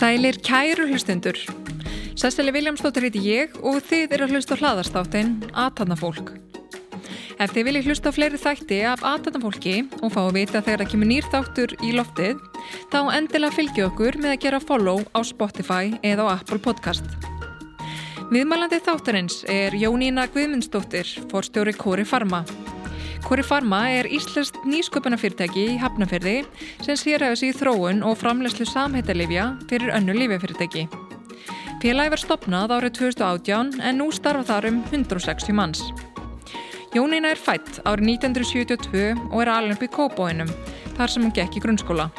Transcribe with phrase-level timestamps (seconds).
[0.00, 1.36] Sælir kæru hlustundur.
[2.16, 6.30] Sessili Viljámsdóttir heiti ég og þið eru að hlusta á hlaðastáttin Atanafólk.
[7.36, 10.90] Ef þið viljið hlusta á fleiri þætti af Atanafólki og fá að vita þegar það
[10.94, 12.40] kemur nýr þáttur í loftið,
[12.90, 17.06] þá endilega fylgju okkur með að gera follow á Spotify eða á Apple Podcast.
[18.30, 22.44] Viðmælandi þáttarins er Jónína Guðmundsdóttir, forstjóri Kóri Farma.
[23.26, 26.36] Kori Pharma er íslenskt nýsköpunafyrirtæki í Hafnarferði
[26.82, 30.86] sem sérhæfur sig í þróun og framlegslu samhættalifja fyrir önnu lífefyrirtæki.
[31.82, 35.84] Félagi var stopnað árið 2018 en nú starfa þar um 160 manns.
[36.96, 40.50] Jónína er fætt árið 1972 og er alveg í Kóbóinum,
[40.98, 42.10] þar sem hún gekk í grunnskóla.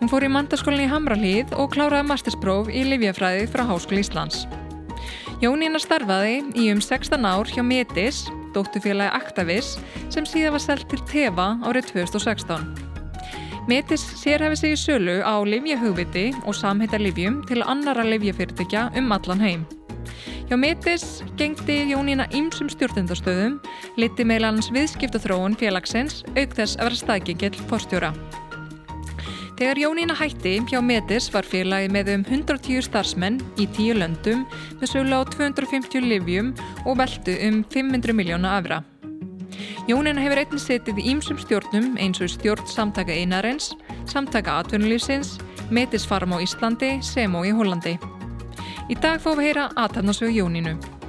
[0.00, 4.46] Hún fór í mandaskólinni í Hamralíð og kláraði masterspróf í Livjafræði frá Háskóli Íslands.
[5.44, 8.22] Jónína starfaði í um 16 ár hjá Metis
[8.54, 9.74] dóttufélagi Actavis
[10.08, 12.64] sem síðan var selgt til Teva árið 2016.
[13.68, 19.66] Metis sérhefi sig í sölu á livjahugviti og samhættarlivjum til annara livjafyrirtækja um allan heim.
[20.48, 23.60] Hjá Metis gengdi Jónína ýmsum stjórnendastöðum,
[24.00, 28.16] liti meðlans viðskiptathróun félagsins auk þess að vera staðgengill fórstjóra.
[29.60, 34.46] Þegar Jónína hætti hjá Metis var félagi með um 110 starfsmenn í 10 löndum
[34.80, 36.54] með sölu á 250 livjum
[36.88, 38.78] og veldu um 500 miljóna afra.
[39.84, 43.74] Jónína hefur einnig setið í ýmsum stjórnum eins og stjórn samtaka einarins,
[44.08, 45.34] samtaka atvinnulífsins,
[45.68, 47.98] Metis farm á Íslandi sem og í Hollandi.
[48.88, 50.99] Í dag fáum við heyra aðtarnasög Jónínu.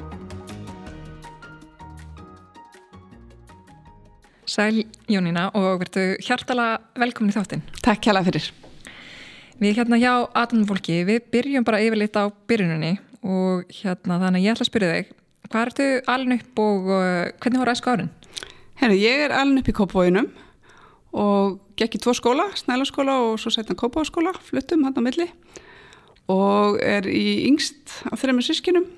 [4.51, 7.61] Sæl Jónína og verðu hjartala velkomin í þáttinn.
[7.85, 8.47] Takk hjá það fyrir.
[9.61, 14.65] Við hérna hjá Atomfólki, við byrjum bara yfirleitt á byrjununni og hérna þannig ég ætla
[14.65, 15.11] að spyrja þig,
[15.47, 18.09] hvað ertu alin upp og uh, hvernig voru æsku árin?
[18.81, 20.27] Herru, ég er alin upp í Kópavóinum
[21.21, 25.29] og gekk í tvo skóla, Snælaskóla og svo setna Kópavóskóla, fluttum hann á milli
[26.31, 28.89] og er í yngst af þreymur sískinum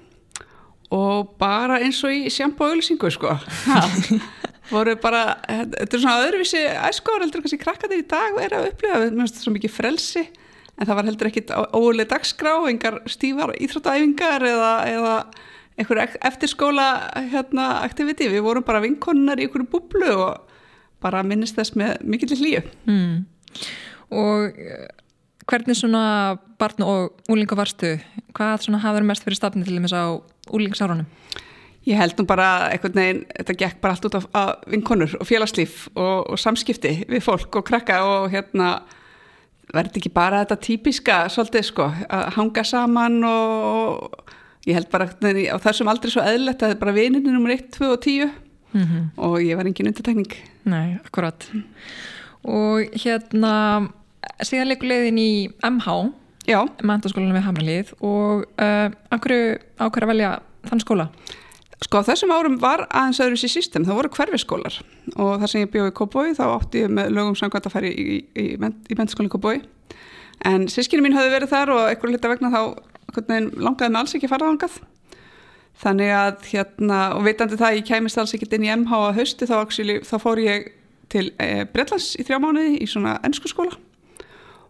[0.94, 3.38] og bara eins og í sjampo og ölsingu sko.
[4.72, 9.01] voru bara, þetta er svona öðruvísi æskóður heldur kannski krakkatir í dag er að upplifa,
[9.03, 14.46] finnst þetta svo mikið frelsi en það var heldur ekkit ólega dagskrá, engar stífar íþróttæfingar
[14.50, 15.16] eða, eða
[15.78, 16.88] einhver eftirskóla
[17.34, 20.51] hérna, aktiviti, við vorum bara vinkonnar í einhverju búblu og
[21.03, 23.16] bara minnist þess með mikill líu mm.
[24.13, 24.90] Og eh,
[25.50, 27.95] hvernig svona barn og úlinga varstu,
[28.38, 30.19] hvað svona hafður mest fyrir stafni til þess að
[30.53, 31.09] úlingsárunum?
[31.84, 35.28] Ég held nú bara einhvern veginn, þetta gekk bara allt út af, af vinkonur og
[35.28, 38.78] félagslíf og, og samskipti við fólk og krakka og hérna
[39.74, 44.32] verði ekki bara þetta típiska svolítið sko, að hanga saman og
[44.68, 47.68] ég held bara á þessum aldrei svo eðlert að þetta er bara vininni nummer 1,
[47.76, 48.32] 2 og 10
[48.74, 49.04] mm -hmm.
[49.18, 50.34] og ég var engin undirtekning.
[50.64, 51.52] Nei, akkurat.
[52.44, 53.92] Og hérna
[54.42, 56.14] síðan leikulegðin í MH,
[56.84, 61.10] mentaskólanum við Hamralið og uh, ákveður að velja þann skóla?
[61.84, 64.80] Sko þessum árum var aðeins öðru sér system, það voru hverfiskólar.
[65.18, 67.92] Og þar sem ég bjóði í Kópói þá átti ég með lögum samkvæmt að færi
[67.92, 69.58] í, í, í, mentaskólinn í Kópói
[70.48, 72.62] en sískinu mín hafi verið þar og einhverju hluta vegna þá
[73.62, 74.78] langaði mig alls ekki að fara þangað.
[75.84, 79.50] Þannig að hérna og veitandi það ég kæmist alls ekkert inn í MH að hausti
[79.50, 79.58] þá,
[80.06, 80.70] þá fór ég
[81.14, 83.76] til e, Breitlands í þrjá mánuði í svona ennsku skóla.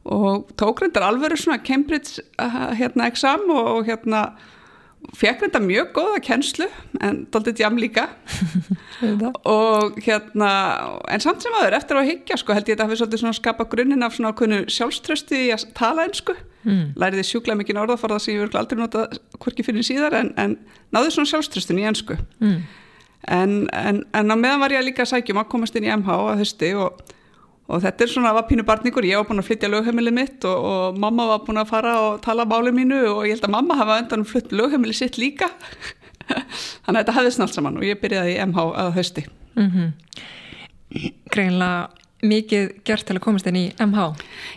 [0.04, 4.34] Og tók reyndar alveg svona Cambridge uh, hérna exam og hérna
[5.18, 6.68] fekk þetta mjög góða kennslu
[7.04, 8.06] en doldið jam líka
[9.50, 10.50] og hérna
[11.12, 13.68] en samt sem aður eftir að higgja sko held ég að það hefði svolítið skapa
[13.72, 16.94] grunninn af svona okkur sjálfströsti í að tala einsku mm.
[17.00, 19.08] læriði sjúkla mikið orðaforða sem ég verður aldrei nota
[19.40, 20.56] hvorki fyrir síðar en, en
[20.96, 22.62] náðu svona sjálfströstin í einsku mm.
[23.38, 26.20] en, en, en á meðan var ég líka að sækjum að komast inn í MH
[26.34, 27.04] að hösti og
[27.72, 31.00] og þetta er svona vapínu barningur, ég var búin að flytja lögheimilið mitt og, og
[31.00, 34.00] mamma var búin að fara og tala málið mínu og ég held að mamma hafa
[34.02, 35.48] endan flytt lögheimilið sitt líka.
[36.84, 39.92] Þannig að þetta hafði snallt saman og ég byrjaði í MH að hösti mm -hmm.
[41.34, 41.90] Greinlega
[42.24, 44.06] mikið gert til að komast inn í MH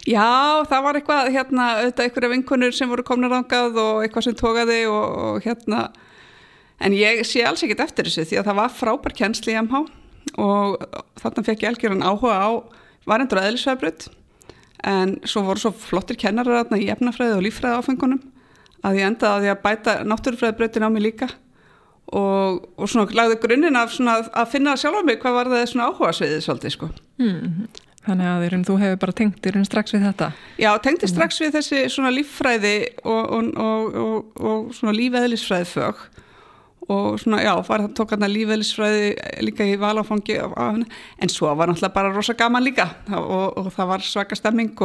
[0.07, 4.35] Já, það var eitthvað hérna, auðvitað einhverja vinkunur sem voru komna rángað og eitthvað sem
[4.35, 5.91] tókaði og, og hérna.
[6.81, 9.87] En ég sé alls ekkit eftir þessu því að það var frábær kennsli í MH
[10.39, 10.77] og
[11.17, 12.51] þarna fekk ég algjörðan áhuga á
[13.07, 14.09] var endur aðeinsveðbröð
[14.87, 18.23] en svo voru svo flottir kennarar í efnafræði og líffræði áfengunum
[18.87, 21.31] að ég endaði að ég að bæta náttúrufræðibröðin á mig líka
[22.13, 25.67] og, og svona lagði grunninn af svona að finna sjálf á mig hvað var það
[25.73, 26.91] svona áhuga sviðið svolítið sko.
[27.23, 27.67] Mm,
[28.07, 30.29] Þannig að þeirinn, þú hefur bara tengt þeirinn strax við þetta.
[30.63, 36.05] Já, tengdi strax við þessi svona líffræði og, og, og, og svona lífeðlisfræði fög
[36.89, 39.07] og svona, já, var tók hann að lífeðlisfræði
[39.43, 44.39] líka í valáfangi en svo var náttúrulega bara rosa gaman líka og það var svaka
[44.39, 44.77] stemming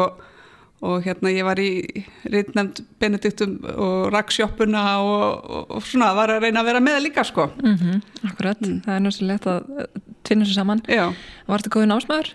[0.81, 6.71] og hérna ég var í rittnefnd Benediktum og Raksjóppuna og svona var að reyna að
[6.71, 7.51] vera með líka sko.
[7.61, 8.01] Mm -hmm,
[8.31, 8.81] akkurat, mm.
[8.85, 9.85] það er náttúrulega lett að
[10.23, 10.81] tvinna sér saman.
[10.87, 11.13] Já.
[11.47, 12.33] Var þetta góðin ásmaður?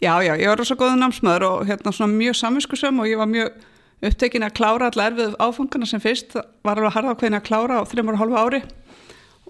[0.00, 3.26] Já, já, ég var rosa góðin námsmaður og hérna svona mjög samvinskusum og ég var
[3.26, 3.50] mjög
[4.02, 7.82] upptekin að klára allar erfið áfangana sem fyrst var alveg harða ákveðin að klára á
[7.88, 8.62] þreymur og hálfa ári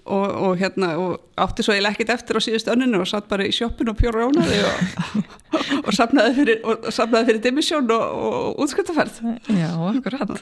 [0.07, 3.45] og, og hérna og átti svo ég lekkit eftir á síðust önninu og satt bara
[3.47, 6.61] í sjóppin og pjóra ránaði og, og sapnaði fyrir,
[6.91, 9.21] fyrir dimmisjón og, og útsköldaferð
[9.53, 10.37] Já, akkurat.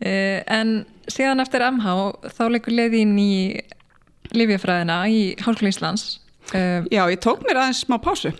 [0.00, 3.32] Eh, En síðan eftir MH þá leikur leiðin í
[4.30, 6.20] Lífjafræðina í Hálfleik Íslands.
[6.54, 8.32] Eh, Já, ég tók mér aðeins smá pásu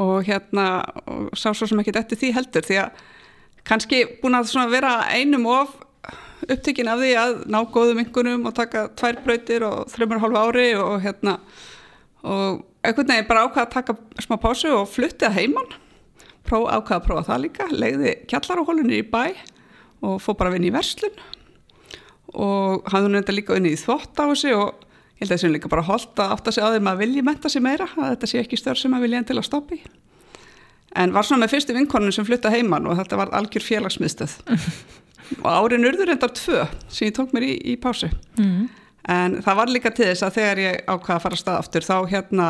[0.00, 0.66] og hérna
[1.36, 3.06] sá svo sem ekki eftir því heldur því að
[3.68, 5.74] kannski búin að vera einum of
[6.46, 10.66] upptökin af því að ná góðum yngunum og taka tvær brautir og þreymur hálfa ári
[10.78, 11.36] og hérna
[12.20, 15.72] og einhvern veginn bara ákvaða að taka smá pásu og fluttið heimann
[16.50, 19.24] ákvaða að prófa það líka legði kjallarahólunni í bæ
[20.06, 21.18] og fóð bara vinni í verslun.
[22.30, 24.86] Og hafði hún enda líka unni í þvott á þessi og
[25.20, 27.50] ég held að þessi líka bara holdt að átta sig á því að vilji menta
[27.52, 29.80] sig meira að þetta sé ekki störf sem maður vilja en til að stoppi
[30.96, 34.38] en var svona með fyrstu vinkonun sem flutta heimann og þetta var algjör félagsmiðstöð
[35.44, 38.68] árin urður endar tvö sem ég tók mér í, í pásu mm.
[39.14, 41.86] en það var líka til þess að þegar ég ákvaða að fara að stað aftur
[41.86, 42.48] þá hérna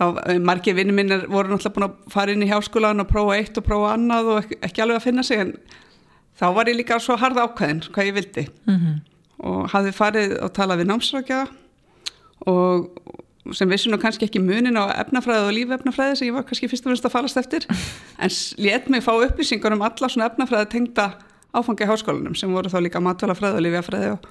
[0.00, 3.38] þá eh, margir vinnir minnir voru náttúrulega búin að fara inn í hjáskólan og prófa
[3.38, 5.54] eitt og prófa annað og ekki, alveg að finna sig en
[6.40, 9.00] þá var ég líka svo harða ákvæðin hvað ég vildi mm -hmm.
[9.50, 11.42] og hafði farið og talað við námsrækja
[12.48, 12.88] og
[13.56, 16.86] sem vissum nú kannski ekki munin á efnafræði og lífefnafræði sem ég var kannski fyrst
[16.86, 17.66] og finnst að falast eftir
[18.24, 18.30] en
[18.60, 21.06] létt mig fá upplýsingar um alla svona efnafræði tengda
[21.56, 24.28] áfangi í háskólanum sem voru þá líka matvælafræði og lífjafræði og,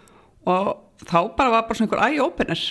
[0.50, 0.70] og
[1.06, 2.64] þá bara var bara svona einhver eye-opener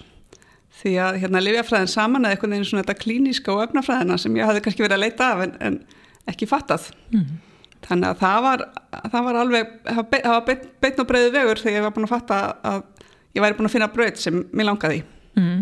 [0.79, 4.49] því að hérna lífjafræðin saman eða einhvern veginn svona þetta klíníska og öfnafræðina sem ég
[4.49, 5.79] hafði kannski verið að leita af en, en
[6.31, 7.27] ekki fattað mm.
[7.89, 8.65] þannig að það var,
[9.15, 12.15] það var alveg það var beitn beit og breiði vegur þegar ég var búin að
[12.15, 12.41] fatta
[12.73, 12.83] að
[13.37, 15.03] ég væri búin að finna bröð sem mér langaði
[15.39, 15.61] mm.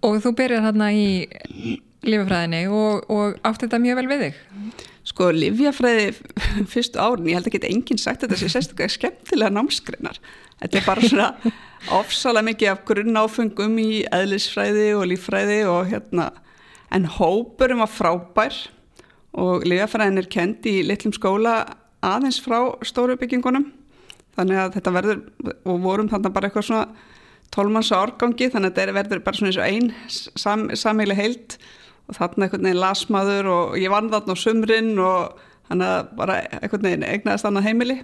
[0.00, 1.08] Og þú byrjar hérna í
[2.06, 4.38] lífjafræðinni og, og átti þetta mjög vel við þig?
[5.10, 6.12] Sko, livjafræði
[6.72, 10.20] fyrstu árin, ég held ekki að enginn sagt þetta sé sérstaklega skemmtilega námskreinar.
[10.60, 11.54] Þetta er bara svona
[11.98, 16.30] ofsalega mikið af grunnáfengum í eðlisfræði og líffræði og hérna,
[16.94, 18.60] en hópurum var frábær
[19.40, 21.58] og livjafræðin er kend í litlum skóla
[22.06, 23.66] aðeins frá stóru byggingunum.
[24.38, 25.22] Þannig að þetta verður,
[25.66, 27.08] og vorum þannig bara eitthvað svona
[27.50, 29.90] tólmanns árgangi, þannig að þetta verður bara svona eins og einn
[30.38, 31.58] sam, sammeili heilt
[32.10, 36.40] og þarna einhvern veginn lasmaður og ég vann þarna á sumrin og hann að bara
[36.60, 37.98] einhvern veginn egnaðist annað heimili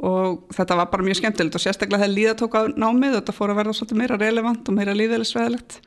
[0.00, 3.36] og þetta var bara mjög skemmtilegt og sérstaklega þegar líða tók á námið og þetta
[3.36, 5.80] fór að verða svolítið meira relevant og meira líðilegsveðilegt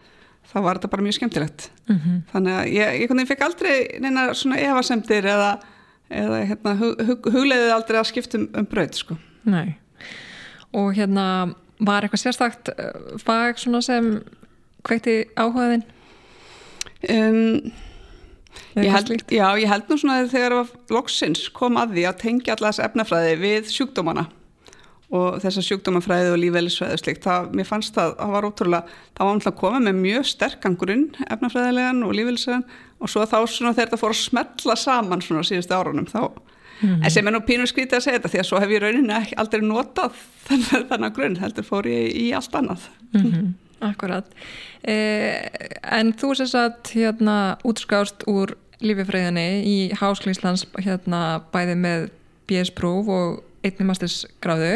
[0.51, 2.17] þá var þetta bara mjög skemmtilegt mm -hmm.
[2.33, 5.51] þannig að ég, einhvern veginn fekk aldrei neina svona evasemdir eða,
[6.09, 9.17] eða hérna, hug, hug, hugleiðið aldrei að skipta um, um bröð sko.
[9.43, 9.77] Nei
[10.73, 11.25] og hérna
[11.83, 14.15] var eitthvað sérstakt eh, fag sem
[14.83, 15.85] kveikti áhugaðinn?
[17.11, 17.71] Um,
[18.77, 22.79] ég, held, já, ég held nú svona þegar loksins kom að því að tengja allas
[22.83, 24.29] efnafræði við sjúkdómana
[25.13, 29.27] og þessar sjúkdómafræði og lífælisfræði og slikt, það, mér fannst það, það var ótrúlega, það
[29.27, 32.65] var alltaf komið með mjög sterkan grunn efnafræðilegan og lífælisfræðan
[32.97, 36.21] og svo þá svona þegar það fór að smetla saman svona síðustu árunum þá,
[36.79, 36.95] mm.
[36.95, 39.37] en sem er nú pínur skrítið að segja þetta því að svo hef ég rauninni
[39.43, 42.89] aldrei notað þennan grunn, heldur fór ég í allt annað.
[43.13, 43.51] Mm -hmm.
[43.83, 44.27] Akkurat.
[44.83, 45.49] Eh,
[45.83, 47.37] en þú sést að hérna
[47.67, 52.09] útskást úr lífifræðinni í Háskliðslands hérna bæði með
[52.49, 54.75] BS-próf og einnig mastersgráðu.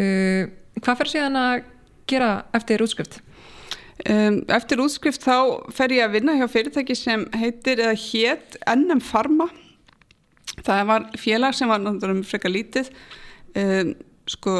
[0.00, 1.64] Eh, hvað fer síðan að
[2.10, 3.20] gera eftir útskrift?
[4.04, 9.00] Um, eftir útskrift þá fer ég að vinna hjá fyrirtæki sem heitir eða hétt NM
[9.00, 9.46] Pharma.
[10.66, 12.90] Það var félag sem var náttúrulega frekar lítið.
[13.54, 13.94] Um,
[14.28, 14.56] sko,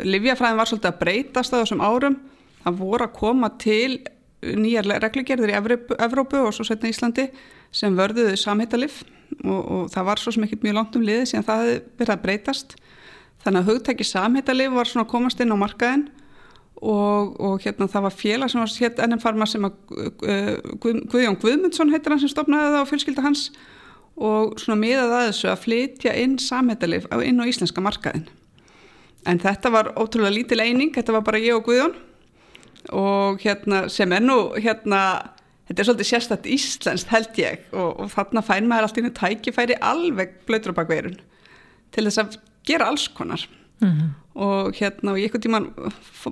[0.00, 2.16] livjafræðin var svolítið að breytast á þessum árum
[2.64, 4.00] það voru að koma til
[4.42, 7.28] nýjar reglugerðir í Evrópu, og svo setna Íslandi
[7.74, 9.00] sem vörðuðu samhittalif
[9.42, 12.14] og, og það var svo sem ekkert mjög langt um liði síðan það hefði verið
[12.14, 12.76] að breytast.
[13.42, 16.06] Þannig að hugtæki samhittalif var svona að komast inn á markaðin
[16.78, 21.02] og, og hérna það var félag sem var hér ennum farma sem að uh, Guð,
[21.10, 23.44] Guðjón Guðmundsson heitir hann sem stopnaði það á fjölskylda hans
[24.18, 28.28] og svona miðað að þessu að flytja inn samhittalif inn á íslenska markaðin
[29.28, 31.96] en þetta var ótrúlega lítil eining, þetta var bara ég og Guðjón
[32.94, 35.02] og hérna sem er nú hérna
[35.68, 37.66] þetta er svolítið sérstætt íslenskt held ég.
[37.72, 41.18] Og, og þarna fæn maður inn í tækifæri alveg blöytur á bakveirun
[41.94, 43.44] til þess að gera alls konar.
[43.78, 44.08] Mm -hmm.
[44.34, 45.66] og hérna og ég eitthvað tíman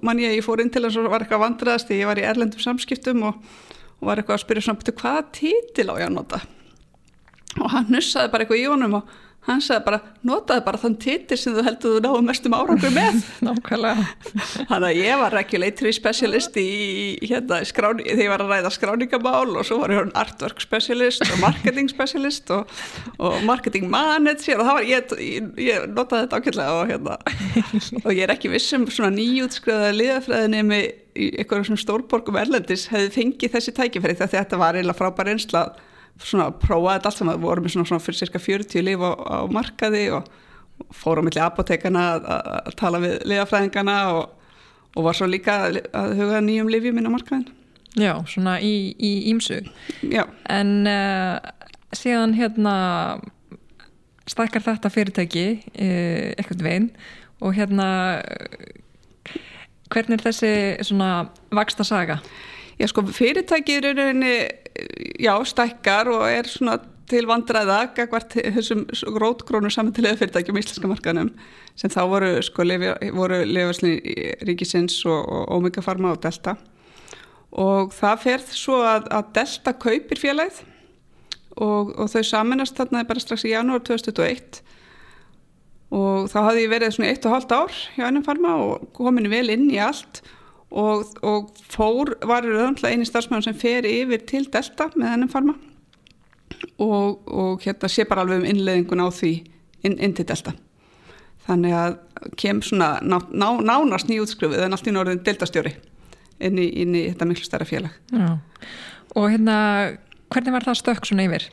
[0.03, 2.59] mann ég, ég fór inn til þess að var eitthvað vandræðast ég var í erlendum
[2.59, 3.35] samskiptum og,
[4.01, 6.41] og var eitthvað að spyrja svona hvaða títil á ég að nota?
[7.61, 9.03] Og hann nussaði bara eitthvað í honum og
[9.47, 13.21] hann sagði bara, notaði bara þann títir sem þú heldur þú náðu mestum árangur með.
[13.47, 14.07] Nákvæmlega.
[14.67, 16.67] Þannig að ég var regulatory specialist í,
[17.23, 21.41] hérna, skráni, þegar ég var að ræða skráningamál og svo var ég artwork specialist og
[21.43, 22.76] marketing specialist og,
[23.19, 27.19] og marketing manager og það var, ég, ég, ég notaði þetta ákveðlega og hérna
[28.03, 30.87] og ég er ekki vissum svona nýjútskriðaði liðafræðinni með
[31.17, 35.79] eitthvað svona stórborgum erlendis hefði fengið þessi tækifæri þegar þetta var eiginlega frábær einslað
[36.23, 39.39] svona prófaði þetta allt saman, við vorum svona, svona fyrir cirka 40 líf á, á
[39.53, 40.29] markaði og,
[40.97, 44.51] fórum millir apotekana að, að tala við liðafræðingana og,
[44.97, 47.47] og var svo líka að huga nýjum lífjum inn á markaðin.
[47.97, 49.63] Já, svona í, í ímsu.
[50.05, 50.27] Já.
[50.53, 51.39] En uh,
[51.97, 52.75] síðan hérna
[54.29, 56.91] stakkar þetta fyrirtæki uh, eitthvað veginn
[57.41, 57.89] og hérna
[59.93, 60.53] hvernig er þessi
[60.89, 61.11] svona
[61.55, 62.19] vaksta saga?
[62.76, 64.35] Já sko fyrirtæki er rauninni
[65.23, 66.78] já stækkar og er svona
[67.09, 68.85] til vandræða gagvart þessum
[69.23, 71.30] rótgrónu samantilega fyrirtækjum í íslenska markaðnum
[71.78, 76.56] sem þá voru sko lefarslinni ríkisins og, og Omega Pharma og Delta.
[77.56, 80.64] Og það ferð svo að, að Delta kaupir félagið
[81.56, 84.61] og, og þau saminast þarna bara strax í janúar 2021
[85.97, 89.30] og þá hafði ég verið svona eitt og halvt ár hjá ennum Pharma og komin
[89.33, 90.21] vel inn í allt
[90.71, 95.55] og, og fór var eini starfsmæðun sem fer yfir til Delta með ennum farma
[96.79, 99.33] og, og hérna sé bara alveg um innleðingun á því
[99.87, 100.57] inn, inn til Delta
[101.47, 101.99] þannig að
[102.41, 105.77] kem svona ná, ná, nánast nýjútskrufið en allt í norðin Delta-stjóri
[106.43, 108.35] inn í, inn í þetta miklu starra félag Já.
[109.15, 109.61] og hérna
[110.33, 111.49] hvernig var það stökk svona yfir?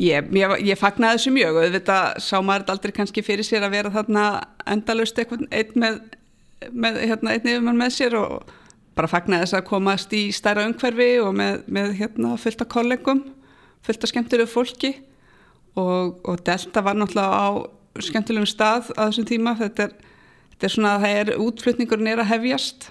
[0.00, 3.74] Ég, ég, ég fagnaði þessu mjög og þetta sá maður aldrei kannski fyrir sér að
[3.76, 4.24] vera þarna
[4.72, 5.98] endalust eitthvað einn með
[6.70, 8.52] með hérna, einn yfirmann með sér og
[8.96, 13.22] bara fagnaði þess að komast í stærra umhverfi og með, með hérna, fullta kollegum,
[13.86, 14.94] fullta skemmtilegu fólki.
[15.80, 17.48] Og, og Delta var náttúrulega á
[18.04, 19.54] skemmtilegum stað á þessum tíma.
[19.60, 19.94] Þetta er,
[20.52, 22.90] þetta er svona að það er útflutningurinn er að hefjast.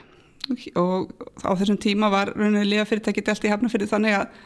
[0.81, 1.11] Og
[1.45, 4.39] á þessum tíma var rauninni lífa fyrirtæki Delta í Hafnafjörði þannig að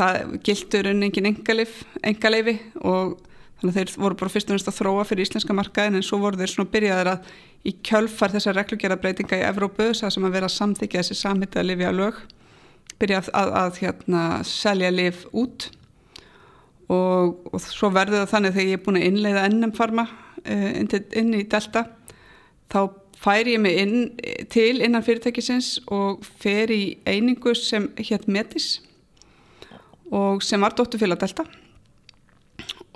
[0.00, 3.18] það gildur rauninni engin engaleifi og
[3.60, 6.20] þannig að þeir voru bara fyrst og næst að þróa fyrir íslenska markaðin en svo
[6.22, 7.32] voru þeir svona byrjaðir að
[7.66, 11.92] í kjölfar þessar reglugjarabreytinga í Evrópu sem að vera að samþykja þessi samhitta að lifja
[11.92, 12.22] lög
[13.00, 15.70] byrja að, að, að hérna, selja lif út.
[16.90, 20.70] Og, og svo verður það þannig þegar ég er búin að innleiða ennum farma uh,
[20.80, 20.90] inn,
[21.20, 21.84] inn í Delta
[22.70, 22.80] þá
[23.20, 23.96] fær ég mig inn
[24.50, 28.80] til innan fyrirtækisins og fer í einingu sem hétt Metis
[30.10, 31.44] og sem var dóttufélag Delta.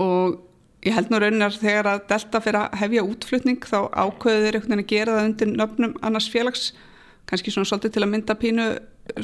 [0.03, 0.41] Og
[0.85, 4.75] ég held nú raunar þegar að Delta fyrir að hefja útflutning þá ákveður þeir einhvern
[4.75, 6.67] veginn að gera það undir nöfnum annars félags.
[7.31, 8.67] Kannski svona svolítið til að mynda pínu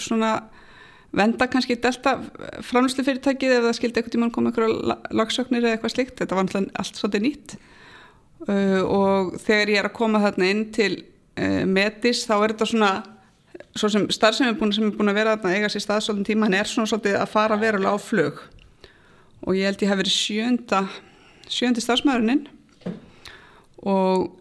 [0.00, 0.30] svona
[1.16, 2.16] venda kannski Delta
[2.64, 6.46] framlýslu fyrirtækið ef það skildi einhvern tíma koma einhverja lagsöknir eða eitthvað slikt, þetta var
[6.46, 7.56] alltaf allt svolítið nýtt.
[8.48, 12.70] Uh, og þegar ég er að koma þarna inn til uh, Metis þá er þetta
[12.70, 12.92] svona
[13.76, 16.06] svo sem starf sem er búin, sem er búin að vera þarna eiga sér stað
[16.06, 18.40] svolítið tíma, hann er svona svolítið að fara verulega á flög
[19.44, 20.80] og ég held ég hef verið sjönda
[21.50, 22.46] sjöndi starfsmæðurinn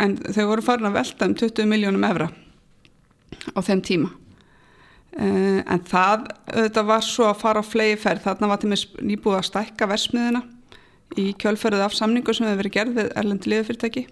[0.03, 2.29] en þau voru farin að velta um 20 miljónum evra
[3.55, 4.09] á þeim tíma.
[5.19, 8.83] Uh, en það þetta var svo að fara á flegi ferð þarna var til mig
[9.01, 10.43] nýbúið að stækka versmiðina
[11.17, 14.03] í kjölferðið af samningu sem hefur verið gerð við erlendi liðfyrirtæki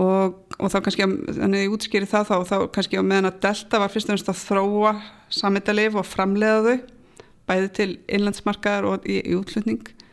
[0.00, 3.40] og, og þá kannski þannig að ég útskýri það þá, þá kannski á meðan að
[3.44, 4.92] Delta var fyrst og náttúrulega að þróa
[5.38, 6.76] sammetalif og framlega þau
[7.48, 9.84] bæði til innlandsmarkaðar og í, í útflutning.
[9.84, 10.07] Eh,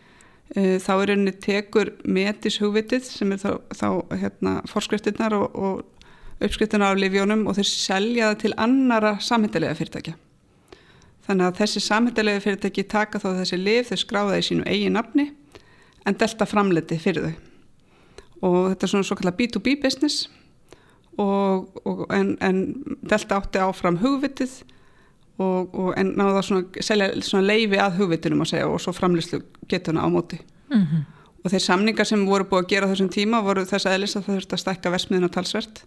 [0.54, 3.88] þá er henni tekur metis hugvitið sem er þá, þá
[4.22, 10.16] hérna, forskriftinnar og, og uppskriftinnar af livjónum og þeir selja það til annara samhæntilega fyrirtækja.
[11.25, 15.32] Þannig að þessi samhæntilega fyrirtæki taka þá þessi liv, þau skráða í sínu eigin nafni
[16.06, 17.36] en delta framleti fyrir þau.
[18.46, 20.28] Og þetta er svona svo kallar B2B business
[21.18, 22.62] og, og, en, en
[23.08, 24.60] delta átti áfram hugvitið
[25.38, 29.42] og, og en náða svona selja svona leifi að hugvitunum að segja og svo framlýslu
[29.72, 30.39] getuna á móti.
[30.72, 31.04] Mm -hmm.
[31.44, 34.36] og þeir samningar sem voru búið að gera þessum tíma voru þess aðeins að það
[34.36, 35.86] þurfti að stækka versmiðin á talsvert.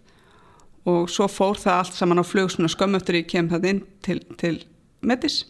[0.85, 3.83] Og svo fór það allt saman á flug svona skömm eftir ég kem það inn
[4.01, 4.63] til, til
[5.01, 5.45] Metis.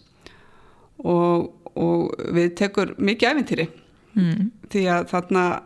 [0.97, 3.69] Og, og við tekur mikið æfintýri
[4.13, 4.51] mm.
[4.69, 5.61] því að þarna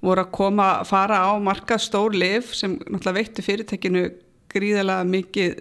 [0.00, 4.10] voru að koma fara á markað stór liv sem náttúrulega veittu fyrirtekinu
[4.48, 5.56] gríðalega mikið,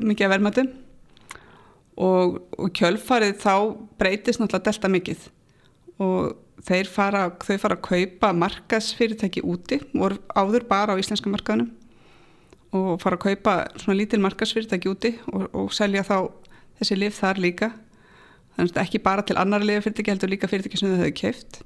[0.00, 0.70] mikið að vermaðum
[2.00, 3.54] og, og kjölfarið þá
[4.00, 5.26] breytist náttúrulega delta mikið.
[6.00, 11.70] Og þeir fara, þau fara að kaupa markasfyrirtæki úti voru áður bara á íslenska markaðunum
[12.76, 16.16] og fara að kaupa svona lítil markasfyrirtæki úti og, og selja þá
[16.80, 17.72] þessi lif þar líka.
[18.56, 21.60] Þannig að ekki bara til annar lifafyrirtæki heldur líka fyrirtæki sem þau hefur keift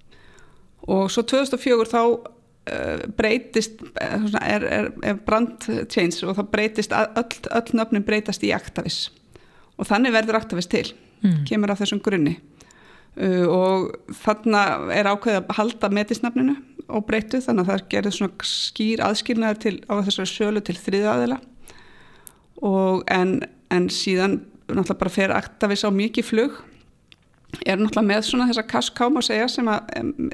[0.90, 6.92] og svo 2004 þá uh, breytist uh, er, er, er brand change og þá breytist
[6.92, 9.06] öll, öll nöfnum breytast í Actavis
[9.78, 10.86] og þannig verður Actavis til
[11.24, 11.40] mm.
[11.48, 12.36] kemur af þessum grunni.
[13.14, 14.64] Uh, og þarna
[14.94, 16.56] er ákveðið að halda metisnafninu
[16.88, 21.38] og breytu þannig að það gerir svona skýr aðskilnaður til, á þessari sölu til þriðaðila
[22.64, 23.38] og en,
[23.72, 26.58] en síðan náttúrulega bara fer Actavis á mikið flug.
[27.64, 29.90] Er náttúrulega með svona þessa kasskám að segja sem að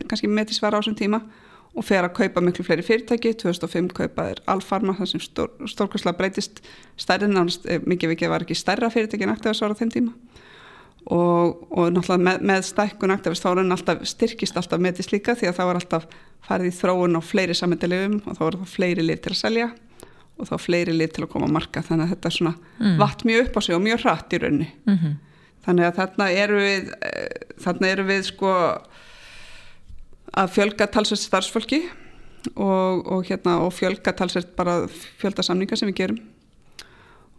[0.08, 1.20] kannski metis var á þessum tíma
[1.76, 6.62] og fer að kaupa miklu fleiri fyrirtæki 2005 kaupaðir Alfarma þar sem stór, stórkværslega breytist
[6.98, 10.14] stærri nánast, eh, mikið vikið var ekki stærra fyrirtæki en Actavis ára þeim tíma
[11.06, 15.36] og, og náttúrulega með, með stækkun Actavis þá er hann alltaf styrkist alltaf metis líka
[15.38, 16.10] því að það var alltaf
[16.48, 19.70] farið í þróun á fleiri sammyndilegum og þá var það fleiri lið til að selja
[20.40, 22.94] og þá fleiri lið til að koma að marka þannig að þetta svona mm.
[23.00, 25.16] vatt mjög upp á sig og mjög hratt í raunni mm -hmm.
[25.66, 28.54] þannig að þarna eru við eh, þarna eru við sko
[30.38, 31.80] að fjölga talsvært starfsfólki
[32.54, 34.84] og, og hérna og fjölga talsvært bara
[35.20, 36.20] fjölda samninga sem við gerum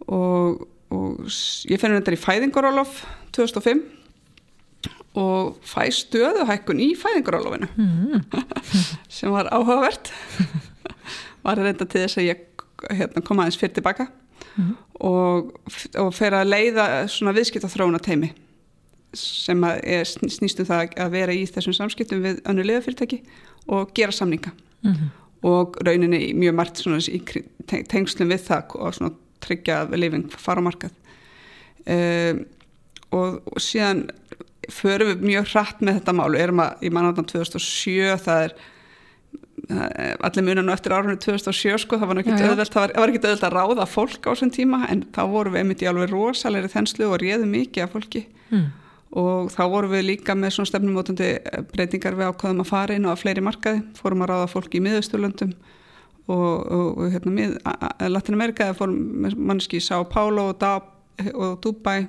[0.08, 1.26] og, og
[1.70, 3.02] ég fennir þetta í fæðingarólof
[3.36, 3.82] 2005
[5.18, 8.22] og fæ stöðuhækkun í fæðingarálofinu mm.
[9.16, 10.12] sem var áhugavert
[11.44, 12.46] var reynda til þess að ég
[12.90, 14.08] hérna, kom aðeins fyrir tilbaka
[14.56, 14.72] mm.
[15.08, 15.52] og,
[16.00, 18.32] og fer að leiða svona viðskipt á þróuna teimi
[19.16, 23.20] sem er snýstum það að vera í þessum samskiptum við önnu liðafyrirtæki
[23.72, 24.52] og gera samninga.
[24.82, 25.10] Mm -hmm.
[25.42, 27.20] og rauninni mjög margt svona í
[27.66, 30.90] tengslum við það og svona tryggja lifing fara á markað.
[31.86, 32.44] Um,
[33.10, 34.10] og, og síðan
[34.70, 36.32] förum við mjög hratt með þetta mál.
[36.32, 38.54] Við erum að, ég mann á þetta 2007 það er
[40.22, 44.32] allir munan og eftir árunni 2007 sko, það var ekki auðvelt að ráða fólk á
[44.32, 47.94] þessum tíma en þá vorum við einmitt í alveg rosalegri þenslu og réðum mikið af
[47.94, 48.24] fólki.
[48.50, 48.70] Mm.
[49.12, 51.28] Og þá vorum við líka með svona stefnumótandi
[51.72, 52.16] breytingar.
[52.16, 55.52] Við ákvaðum að fara inn að fleiri markaði, fórum að ráða fólki í miðausturlöndum
[56.30, 57.54] og, og, hérna mið,
[58.08, 60.90] Latin Amerika fórum mannski í São Paulo og,
[61.34, 62.06] og Dubai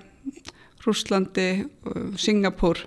[0.84, 1.66] Rúslandi,
[2.20, 2.84] Singapúr.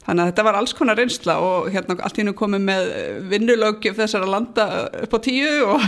[0.00, 2.92] Þannig að þetta var alls konar reynsla og hérna allt í nú komið með
[3.30, 4.66] vinnulögjum þessar að landa
[5.04, 5.84] upp á tíu og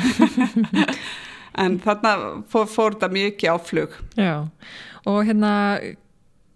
[1.62, 2.12] en þarna
[2.52, 3.96] fór, fór þetta mikið á flug.
[4.18, 4.34] Já,
[5.08, 5.52] og hérna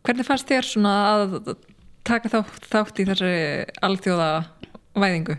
[0.07, 1.57] hvernig fannst þér svona að
[2.07, 3.41] taka þátt, þátt í þessari
[3.87, 4.31] alþjóða
[4.97, 5.37] væðingu?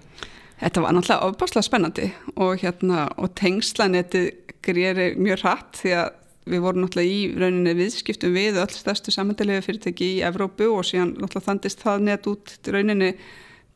[0.58, 4.24] Þetta var náttúrulega ofbáslega spennandi og hérna og tengslanetti
[4.66, 6.08] greiði mjög hratt því að
[6.48, 11.14] við vorum náttúrulega í rauninni viðskiptum við öll stærstu samandelega fyrirtæki í Evrópu og síðan
[11.18, 13.12] náttúrulega þandist það net út rauninni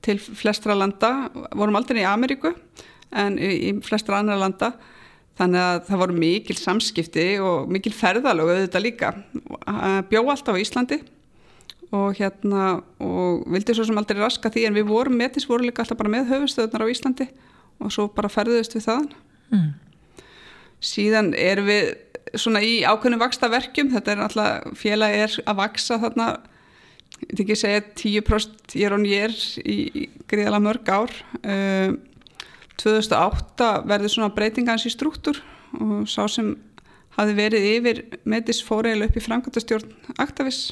[0.01, 2.55] til flestra landa, vorum aldrei í Ameríku
[3.11, 4.71] en í flestra annar landa
[5.39, 9.13] þannig að það voru mikil samskipti og mikil ferðalög auðvitað líka.
[10.11, 11.01] Bjó alltaf á Íslandi
[11.91, 12.65] og hérna
[13.03, 16.13] og vildi svo sem aldrei raska því en við vorum metis voru líka alltaf bara
[16.13, 17.27] með höfustöðunar á Íslandi
[17.81, 19.11] og svo bara ferðuðist við þaðan.
[19.51, 19.71] Mm.
[20.79, 21.89] síðan er við
[22.39, 26.27] svona í ákveðnum vaksta verkjum, þetta er alltaf félagi er að vaksa þarna.
[27.21, 31.11] Ég þykki að segja 10% ég er og ég er í, í gríðala mörg ár.
[31.43, 31.99] Uh,
[32.81, 35.39] 2008 verður svona breytingans í struktúr
[35.77, 36.55] og sá sem
[37.17, 40.71] hafi verið yfir Metis fóreil upp í Frankværtastjórn Aktavis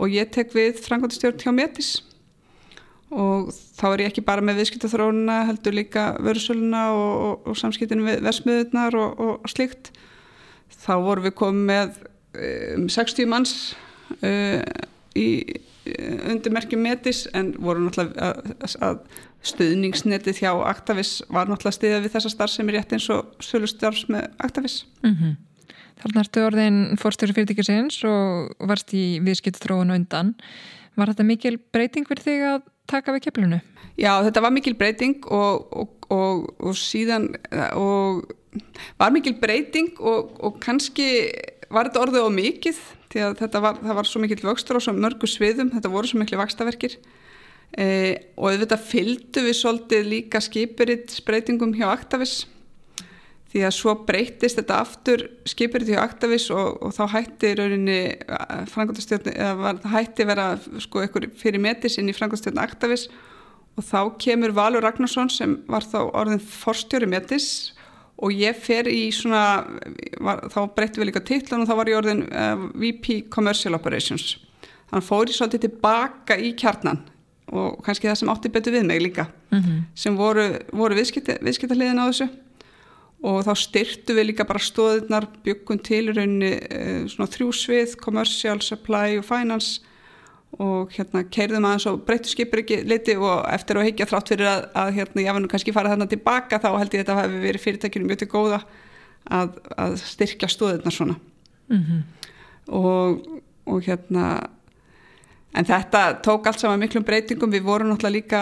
[0.00, 1.90] og ég tek við Frankværtastjórn hjá Metis.
[3.10, 8.04] Og þá er ég ekki bara með viðskiptaþrónuna heldur líka vörðsöluna og, og, og samskiptin
[8.06, 9.90] við versmiðunar og, og slikt
[10.80, 11.98] þá vorum við komið með
[12.78, 13.54] um, 60 manns
[14.22, 14.62] uh,
[15.18, 15.26] í
[16.30, 18.98] undirmerkjum metis en voru náttúrulega að, að
[19.50, 24.08] stuðningsnetið hjá Actavis var náttúrulega stiðað við þessa starf sem er rétt eins og sölustarfs
[24.12, 25.38] með Actavis mm -hmm.
[26.00, 30.34] Þarna ertu orðin fórstöru fyrirtækisins og varst í viðskiptutróun undan.
[30.96, 33.60] Var þetta mikil breyting fyrir þig að taka við keflunu?
[34.00, 37.28] Já, þetta var mikil breyting og, og, og, og síðan
[37.76, 38.24] og
[39.00, 41.28] var mikil breyting og, og kannski
[41.70, 44.94] var þetta orðið á mikið því að þetta var, var svo mikil vöxtur á svo
[44.96, 46.96] mörgu sviðum, þetta voru svo mikil vakstaverkir
[47.74, 47.86] e,
[48.36, 52.44] og auðvitað fylgdu við svolítið líka skipiritt breytingum hjá Actavis
[53.50, 57.98] því að svo breytist þetta aftur skipiritt hjá Actavis og, og þá hætti rauninni
[58.70, 60.46] frangotastjórn eða það hætti vera
[60.84, 63.08] sko einhver fyrir metisinn í frangotastjórn Actavis.
[63.78, 67.48] Og þá kemur Valur Ragnarsson sem var þá orðin forstjóri metis
[68.20, 69.62] og ég fer í svona,
[70.20, 74.34] var, þá breytti við líka titlun og þá var ég orðin uh, VP Commercial Operations.
[74.90, 77.00] Þannig fór ég svolítið tilbaka í kjarnan
[77.50, 79.82] og kannski það sem átti betur við mig líka mm -hmm.
[79.94, 82.28] sem voru, voru viðskiptahliðin á þessu
[83.22, 88.60] og þá styrtu við líka bara stóðirnar byggum til í rauninni uh, svona þrjúsvið, commercial,
[88.60, 89.80] supply og finance
[90.60, 94.50] og hérna keirðum aðeins og breyttu skipur ekki liti og eftir að heikja þrátt fyrir
[94.50, 97.18] að, að hérna ég var nú kannski farið þarna tilbaka þá held ég að þetta
[97.20, 98.60] hefði verið fyrirtækjum mjög til góða
[99.38, 101.16] að, að styrkja stóðirnar svona.
[101.70, 102.02] Mm -hmm.
[102.76, 104.26] og, og hérna
[105.54, 107.52] en þetta tók allt saman miklum breytingum.
[107.52, 108.40] Við vorum náttúrulega líka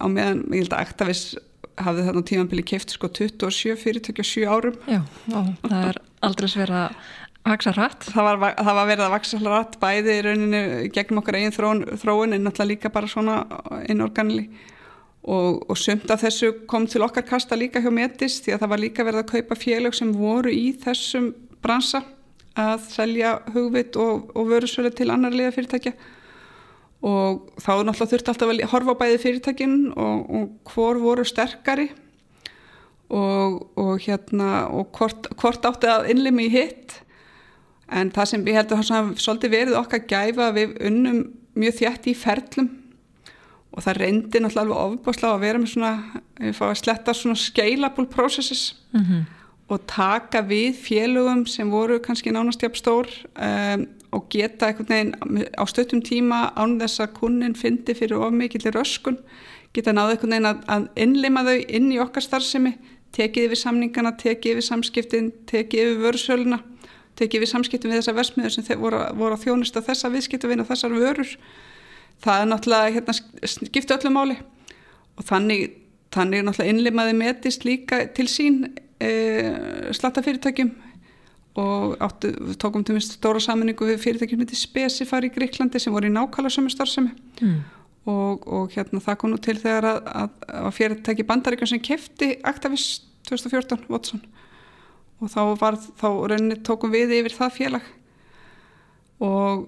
[0.00, 1.24] á meðan, ég held að Actavis
[1.80, 4.76] hafði þarna tímanbili keift sko 27 fyrirtökja 7 árum.
[4.88, 5.00] Já,
[5.32, 6.82] ó, það er aldrei sverða
[7.50, 8.04] Vaksa rætt?
[8.14, 10.60] Það var, það var verið að vaksa rætt bæði í rauninu
[10.94, 13.40] gegnum okkar eigin þróun, þróun en náttúrulega líka bara svona
[13.90, 14.44] inorganli
[15.24, 18.72] og, og sumt af þessu kom til okkar kasta líka hjá Metis því að það
[18.74, 21.32] var líka verið að kaupa félög sem voru í þessum
[21.64, 22.04] bransa
[22.60, 25.94] að selja hugvit og, og vörusvölu til annar liða fyrirtækja
[27.00, 31.88] og þá náttúrulega þurfti alltaf að horfa bæði fyrirtækin og, og hvor voru sterkari.
[33.10, 37.00] Og hérna og hvort, hvort átti að innlimi í hitt
[37.90, 41.24] en það sem við heldum að svolítið verið okkar gæfa við unnum
[41.58, 42.70] mjög þjætt í ferlum
[43.70, 45.92] og það reyndi náttúrulega alveg ofbáslega að vera með svona,
[46.40, 49.22] við fáum að sletta svona scalable processes mm -hmm.
[49.68, 55.46] og taka við félögum sem voru kannski nánast jafn stór um, og geta einhvern veginn
[55.54, 59.18] á stöttum tíma án þess að kunnin fyndi fyrir ofmikið röskun,
[59.72, 62.72] geta náðu einhvern veginn að, að innlima þau inn í okkar starfsemi,
[63.12, 66.58] tekið yfir samningana, tekið yfir samskiptin, tekið yfir vörsöluna
[67.20, 70.96] tekið við samskiptum við þessar versmiður sem voru, voru að þjónusta þessa viðskiptuvinn og þessar
[70.96, 71.36] vörur
[72.24, 73.14] það er náttúrulega hérna,
[73.48, 74.36] skiptu öllu máli.
[75.18, 75.74] Og þannig,
[76.14, 78.62] þannig náttúrulega innlimaði metist líka til sín
[79.00, 79.10] e,
[79.96, 80.72] slatta fyrirtækjum
[81.60, 82.30] og áttu,
[82.62, 86.56] tókum til mist stóra saminningu við fyrirtækjum með Spesifar í Gríklandi sem voru í nákvæmlega
[86.56, 87.14] sömu starfsemi.
[87.40, 87.60] Mm.
[88.08, 92.30] og, og hérna það kom nú til þegar að, að, að fyrirtæki bandaríkjum sem kefti
[92.48, 92.86] Actavis
[93.28, 94.22] 2014 Watson
[95.20, 97.88] og þá, var, þá rauninni tókum við yfir það félag.
[99.20, 99.66] Og,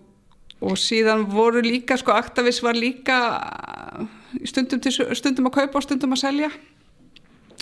[0.64, 3.18] og síðan voru líka sko Actavis var líka
[4.48, 6.50] stundum, til, stundum að kaupa og stundum að selja.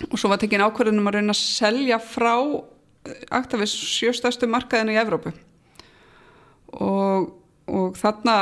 [0.08, 2.34] Og svo var tekin ákverðunum að reyna að selja frá
[3.34, 5.34] Actavis sjöstastu markaðinu í Evrópu.
[6.78, 7.30] Og,
[7.66, 8.36] og þarna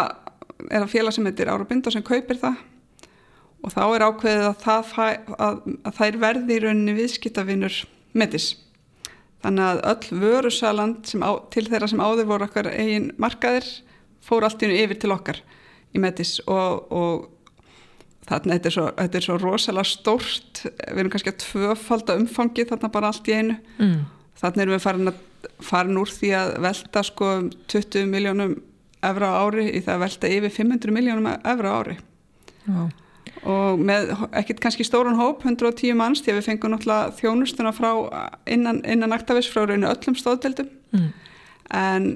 [0.68, 2.60] er að félag sem heitir Ára Binda sem kaupir það.
[3.64, 4.94] Og þá er ákveðið að það,
[5.34, 7.84] að, að það er verði í rauninni viðskiptavinnur
[8.18, 8.52] metis
[9.44, 13.68] Þannig að öll vörusaland á, til þeirra sem áður voru okkar eigin markaðir
[14.24, 15.38] fór allt innu yfir til okkar
[15.94, 17.28] í Metis og, og
[18.28, 22.66] þarna þetta er, svo, þetta er svo rosalega stórt, við erum kannski að tvöfalda umfangi
[22.68, 23.58] þarna bara allt í einu.
[23.78, 23.98] Mm.
[24.42, 27.32] Þarna erum við farin, að, farin úr því að velta sko
[27.70, 28.56] 20 miljónum
[29.08, 32.00] efra ári í það að velta yfir 500 miljónum efra ári.
[32.66, 32.74] Já.
[32.74, 32.96] Wow
[33.46, 37.90] og með ekkert kannski stórun hóp 110 manns því að við fengum náttúrulega þjónustuna frá
[38.50, 41.10] innan, innan aktavis frá rauninu öllum stóðdeldum mm.
[41.78, 42.08] en,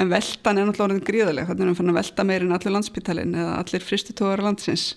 [0.00, 3.38] en veltan er náttúrulega orðin gríðaleg þannig að við fann að velta meirinn allir landsbyttalinn
[3.38, 4.90] eða allir fristutóðar landsins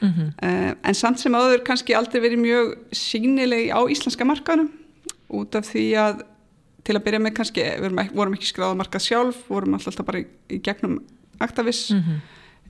[0.00, 0.32] mm -hmm.
[0.48, 4.72] uh, en samt sem áður kannski aldrei verið mjög sínileg á íslenska markaðunum
[5.28, 6.26] út af því að
[6.88, 10.26] til að byrja með kannski, við vorum ekki skráða markað sjálf, vorum alltaf bara í,
[10.48, 11.02] í gegnum
[11.38, 12.20] aktavis mm -hmm.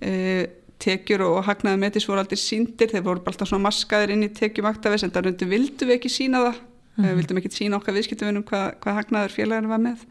[0.08, 0.44] uh,
[0.82, 4.32] tekjur og hagnaði metis voru aldrei síndir, þeir voru bara alltaf svona maskaðir inn í
[4.34, 7.16] tekjum aktavis en það rundu vildum við ekki sína það, mm -hmm.
[7.18, 10.06] vildum ekki sína okkar viðskiptumunum hvað, hvað hagnaður félaginu var með?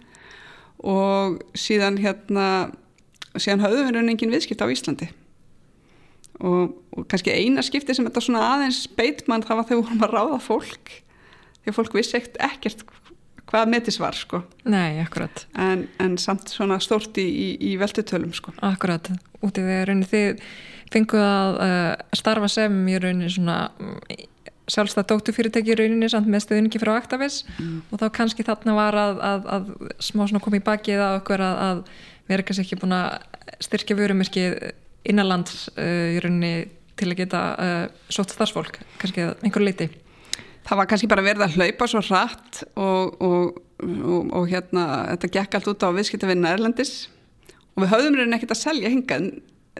[0.77, 2.47] Og síðan hérna
[3.35, 5.09] síðan höfðum við raun engin viðskipt á Íslandi.
[6.37, 10.05] Og, og kannski eina skipti sem þetta svona aðeins beitmann það var þegar við vorum
[10.05, 10.93] að ráða fólk.
[11.63, 12.83] Þegar fólk vissi ekkert
[13.47, 14.41] hvað metis var sko.
[14.67, 15.45] Nei, akkurat.
[15.57, 18.53] En, en samt svona stórt í, í, í veldutölum sko.
[18.65, 19.09] Akkurat,
[19.41, 20.41] út í því að raunin þið
[20.93, 23.59] fenguð að uh, starfa sem í raunin svona
[24.67, 27.43] sjálfstað dóttufyrirtæki í rauninni samt með stuðningi frá Actavis.
[27.55, 27.79] Mm.
[27.91, 29.69] og þá kannski þarna var að, að, að
[30.03, 31.83] smá svona komið í bakið á okkur að, að
[32.27, 34.49] við erum kannski ekki búin að styrkja vörumirki
[35.07, 36.55] innanlands uh, í rauninni
[36.97, 39.87] til að geta uh, sótt starfsfólk, kannski einhver leiti
[40.67, 45.29] Það var kannski bara verið að hlaupa svo rætt og, og, og, og hérna þetta
[45.37, 46.95] gekk allt út á viðskiptavinna Erlandis
[47.77, 49.29] og við höfðum reyni ekkert að selja hingað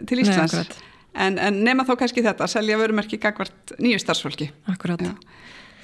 [0.08, 0.78] til Íslands.
[1.18, 4.48] en, en nema þó kannski þetta að selja vörumerki gagvart nýju starfsfólki.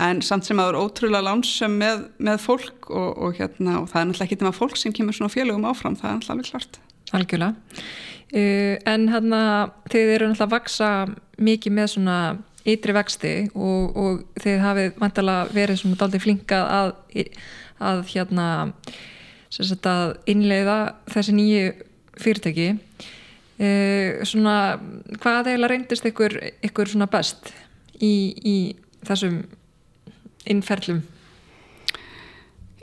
[0.03, 3.91] En samt sem að það eru ótrúlega lánsum með, með fólk og, og hérna og
[3.93, 6.41] það er náttúrulega ekki þetta með fólk sem kemur svona félögum áfram það er náttúrulega
[6.41, 6.81] vel klart.
[7.15, 7.85] Algjörlega.
[8.35, 9.43] Uh, en hérna
[9.93, 10.91] þið eru náttúrulega að vaksa
[11.39, 12.19] mikið með svona
[12.65, 16.93] ytri vexti og, og þið hafið mantala verið svona daldi flinkað að,
[17.85, 18.47] að hérna
[19.53, 20.79] sagt, að innleiða
[21.13, 21.67] þessi nýju
[22.21, 22.69] fyrirtæki.
[23.55, 23.69] E,
[24.27, 24.79] svona
[25.23, 27.53] hvað eða reyndist ykkur, ykkur svona best
[28.01, 28.57] í, í
[29.07, 29.43] þessum
[30.51, 31.03] innferlum?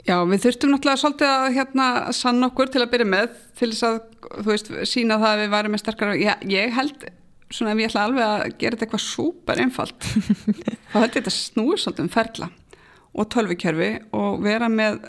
[0.02, 3.84] Já, við þurftum náttúrulega svolítið að hérna sann okkur til að byrja með til þess
[3.86, 3.98] að,
[4.32, 7.04] þú veist, sína það að við varum með sterkara, ég, ég held
[7.52, 10.10] svona ef ég ætla alveg að gera þetta eitthvað súper einfalt,
[10.92, 12.50] þá ég þetta snúið svolítið um ferla
[13.12, 15.02] og tölvikerfi og vera með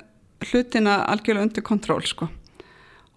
[0.43, 2.27] hlutina algjörlega undir kontról sko.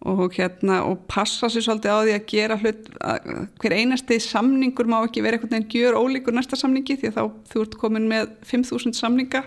[0.06, 3.30] Og hérna og passa sér svolítið á því að gera hlut að
[3.62, 7.24] hver einasti samningur má ekki vera einhvern veginn gjör ólíkur næsta samningi því að þá
[7.50, 9.42] þú ert komin með 5.000 samninga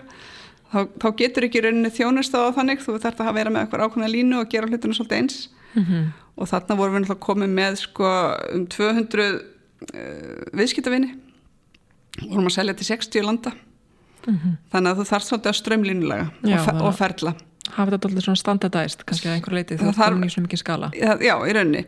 [0.72, 2.82] þá, þá getur ekki rauninni þjónust á þannig.
[2.84, 5.40] Þú þarf að vera með eitthvað ákveðna línu og gera hlutinu svolítið eins.
[5.70, 6.06] Mm -hmm.
[6.36, 8.08] og þarna vorum við náttúrulega komið með sko
[8.54, 11.14] um 200 uh, viðskiptavinni
[12.28, 13.52] vorum að selja til 60 landa.
[14.26, 14.56] Mm -hmm.
[14.72, 17.34] þannig að þú þarf svolítið að strömlínulega og, og ferla.
[17.70, 20.90] Hafa þetta alltaf svona standardæst kannski að einhver leiti það þarf mjög mikið skala.
[20.94, 21.84] Já, já í rauninni.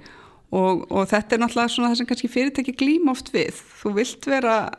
[0.52, 3.60] Og, og þetta er náttúrulega svona það sem kannski fyrirtæki glím oft við.
[3.82, 4.70] Þú vilt vera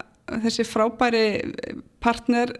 [0.43, 1.53] þessi frábæri
[1.99, 2.53] partner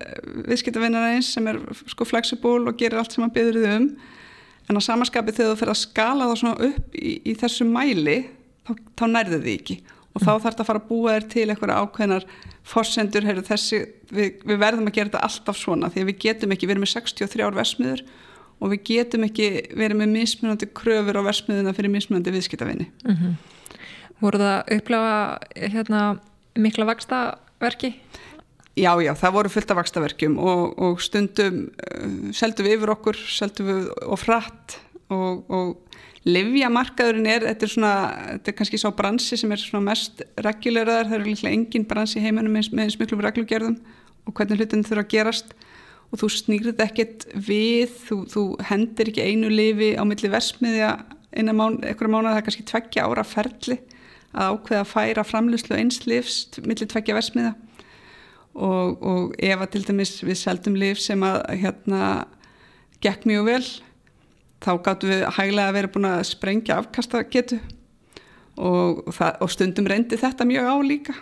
[0.49, 3.89] viðskiptavinnarins sem er sko flexible og gerir allt sem hann byður þið um.
[4.69, 8.17] En á samaskapi þegar þú fyrir að skala það svona upp í, í þessu mæli
[8.67, 9.79] þá, þá nærðu þið ekki
[10.13, 12.27] og þá þarf þetta að fara að búa þér til eitthvað ákveðnar
[12.73, 13.79] forsendur, heyrðu þessi
[14.13, 16.85] við, við verðum að gera þetta alltaf svona því að við getum ekki, við erum
[16.85, 18.03] með 63 ár versmiður
[18.63, 23.33] og við getum ekki verið með mismunandi kröfur á versmiðuna fyrir mismunandi viðskiptavinni mm -hmm.
[24.23, 25.15] Voru það upplefa
[25.57, 26.01] hérna,
[26.55, 27.95] mikla vaksta verki?
[28.73, 33.19] Já, já, það voru fullt af vakstaverkjum og, og stundum uh, seldum við yfir okkur,
[33.29, 34.79] seldum við og frætt
[35.13, 37.93] og, og livjamarkaðurinn er, þetta er svona,
[38.29, 42.23] þetta er kannski sá bransi sem er svona mest reguleraðar, það eru líklega engin bransi
[42.23, 43.79] heiminum með, með smiklum reglugjörðum
[44.23, 45.55] og hvernig hlutin þurfa að gerast.
[46.13, 50.91] Og þú snýrið ekkert við, þú, þú hendir ekki einu lifi á milli versmiðja
[51.33, 53.79] einhverja mánu, það er kannski tveggja ára ferli
[54.33, 57.53] að ákveða að færa framlýslu eins livs millir tveggja versmiða
[58.53, 62.03] og, og ef að til dæmis við seldum liv sem að hérna
[63.03, 63.65] gekk mjög vel
[64.63, 67.59] þá gáttum við hæglega að vera búin að sprengja afkasta getu
[68.57, 71.15] og, það, og stundum reyndi þetta mjög á líka.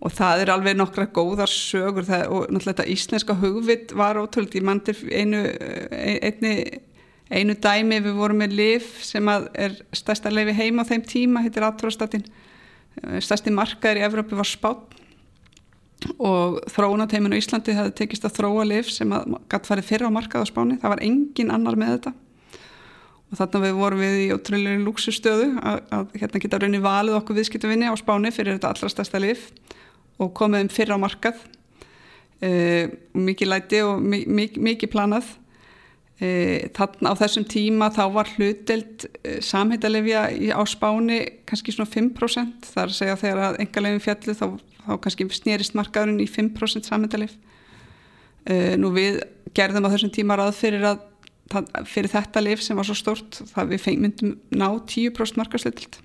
[0.00, 2.06] Og það er alveg nokkra góðar sögur.
[2.08, 5.42] Það, og náttúrulega þetta íslenska hugvit var ótrúlega, ég mandir einu
[5.92, 6.54] einni
[7.30, 8.00] einu dæmi.
[8.06, 12.24] Við vorum með liv sem er stærsta lifi heima á þeim tíma, hittir aðtróðstatinn
[13.22, 14.96] stærsti markaður í Evrópi var spátt
[16.16, 20.16] og þróunateiminu í Íslandi hefði tekist að þróa liv sem að gætt farið fyrra á
[20.16, 22.12] markað á spáni, það var engin annar með þetta
[23.30, 27.38] og þarna við vorum við í ótrúlega lúksustöðu að, að hérna geta raunni valið okkur
[27.38, 29.44] viðskiptuvinni á spáni fyrir þetta allra stærsta liv
[30.20, 31.44] og komið um fyrra á markað.
[32.42, 32.50] E,
[33.14, 35.28] mikið læti og mikið, mikið planað.
[36.20, 36.30] E,
[36.76, 42.96] þarna á þessum tíma þá var hluteld e, samhættalefja á spáni kannski svona 5% þar
[42.96, 47.38] segja þegar að engalegin fjallu þá, þá kannski snýrist markaðurinn í 5% samhættalef
[48.80, 49.18] nú við
[49.54, 51.02] gerðum á þessum tíma ráð fyrir, að,
[51.88, 55.98] fyrir þetta lif sem var svo stort það við myndum ná 10% markaðslutild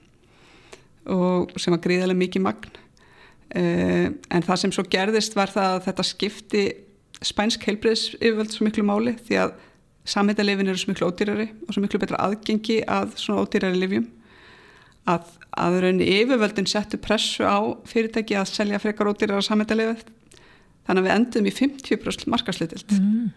[1.13, 2.79] og sem var gríðarlega mikið magn.
[3.55, 6.63] En það sem svo gerðist var það að þetta skipti
[7.25, 9.53] spænsk heilbreyðs yfirvöld svo miklu máli því að
[10.10, 14.10] samhættalefin eru svo miklu ódýrari og svo miklu betra aðgengi að svona ódýrari lifjum
[15.10, 17.58] að, að rauninni yfirvöldin settu pressu á
[17.89, 20.03] fyrirtæki að selja frekar ódýrara samhættalefið
[20.86, 23.31] þannig að við endum í 50% markaslutild mm.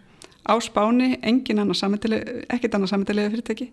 [0.46, 3.68] Á spáni, engin annar samhættalefið ekkert annar samhættalefið fyrirtæki.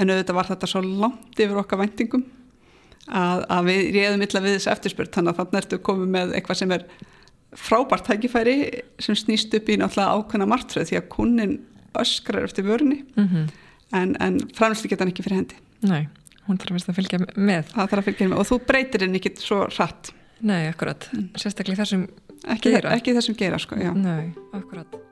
[0.00, 2.24] En auðvitað var þetta svo langt yfir okkar vendingum
[3.08, 6.60] að, að við réðum illa við þessu eftirspurt þannig að þannig ertu komið með eitthvað
[6.60, 6.86] sem er
[7.58, 8.56] frábært tækifæri
[9.02, 11.58] sem snýst upp í náttúrulega ákveðna martröð því að kunnin
[11.98, 13.50] öskrar eftir vörunni mm -hmm.
[13.98, 15.58] en, en framlýslu geta hann ekki fyrir hendi.
[15.82, 16.06] Nei,
[16.46, 17.74] hún þarf að fylgja með.
[17.74, 18.38] Það þarf að fylgja með.
[18.38, 21.30] Og þú breytir henni ekki svo rætt Nei, akkurat, mm.
[21.36, 22.08] sérstaklega þessum
[22.48, 23.92] ekki, gera Ekki þessum gera, sko, já.
[23.92, 25.09] Nei, akkurat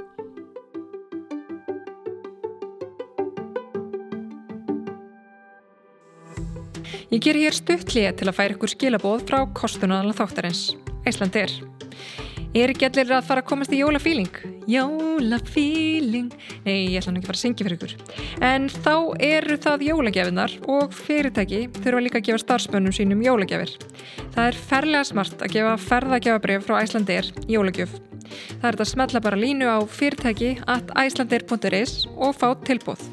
[7.08, 10.74] Ég ger hér stuttlið til að færa ykkur skilabóð frá kostunarlega þáttarins.
[11.08, 11.54] Æslandir
[12.56, 12.70] Er.
[12.72, 14.38] Ekki allir að fara að komast í jólafíling?
[14.68, 16.30] Jólafíling?
[16.64, 17.94] Nei, ég ætla nú ekki að fara að syngja fyrir ykkur.
[18.48, 18.94] En þá
[19.24, 23.76] eru það jólagjafinar og fyrirtæki þurfa líka að gefa starfsmönnum sínum jólagjafir.
[24.34, 27.94] Það er ferlega smart að gefa ferðagjafabrif frá Æslandir jólagjöf.
[28.58, 33.04] Það er að smetla bara línu á fyrirtæki at æslandir.is og fá tilbúð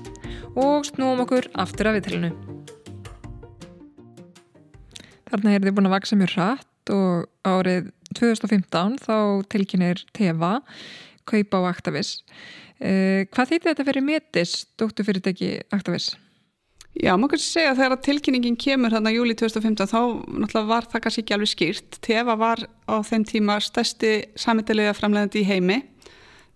[0.55, 2.44] og snúum okkur aftur af viðtælinu
[5.35, 9.15] Þarna er þið búin að vaksa mjög rætt og árið 2015 þá
[9.51, 10.59] tilkynir Teva
[11.27, 12.21] kaupa á Actavis.
[12.79, 16.13] Uh, hvað þýtti þetta fyrir metis, dóttufyrirtæki Actavis?
[16.95, 21.03] Já, maður kannski segja að þegar tilkynningin kemur hérna júli 2015 þá náttúrulega var það
[21.03, 21.99] kannski ekki alveg skýrt.
[22.07, 25.81] Teva var á þeim tíma stærsti samindilega framlegandi í heimi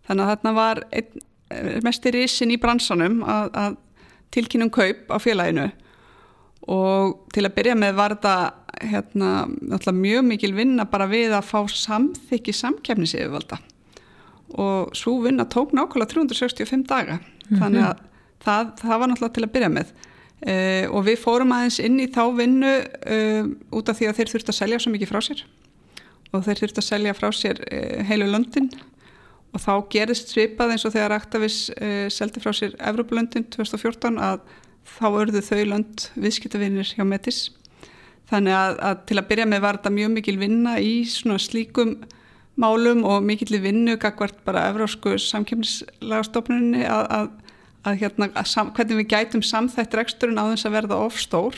[0.07, 1.19] þannig að þarna var einn,
[1.83, 3.77] mestir risin í bransanum að, að
[4.31, 5.67] tilkynnum kaup á félaginu
[6.69, 8.35] og til að byrja með var þetta
[8.81, 9.47] hérna,
[9.95, 13.59] mjög mikil vinna bara við að fá samþykki samkefnisíðuvalda
[14.57, 17.19] og svo vinna tók nákvæmlega 365 daga.
[17.49, 17.99] Þannig að
[18.43, 19.93] það, það var náttúrulega til að byrja með.
[20.39, 24.31] Uh, og við fórum aðeins inn í þá vinnu uh, út af því að þeir
[24.33, 25.41] þurftu að selja svo mikið frá sér.
[26.31, 28.69] Og þeir þurftu að selja frá sér uh, heilu löndin.
[29.49, 31.55] Og þá gerist svipað eins og þegar Actavis
[32.13, 34.43] seldi frá sér Evropalöndin 2014 að
[34.85, 37.39] þá örðu þau lönd viðskiptavinir hjá Metis
[38.29, 41.97] þannig að, að til að byrja með var þetta mjög mikil vinna í svona slíkum
[42.59, 47.29] málum og mikil vinnu gagvart bara Evrósku samkjöfnislagastofnunni að, að
[47.87, 51.55] að hérna, sam, hvernig við gætum samþætt reksturinn á þess að verða of stór.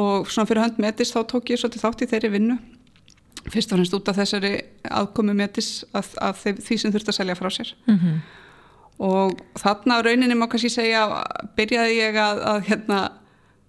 [0.00, 2.58] Og svona fyrir hönd metis þá tók ég svolítið þátt í þeirri vinnu.
[3.50, 4.52] Fyrst og fremst út af þessari
[4.84, 7.72] aðkomi metis að, því sem þurft að selja frá sér.
[7.88, 8.18] Mm -hmm.
[9.00, 11.24] og þarna á rauninni má kannski segja
[11.56, 13.00] byrjaði ég að, að hérna,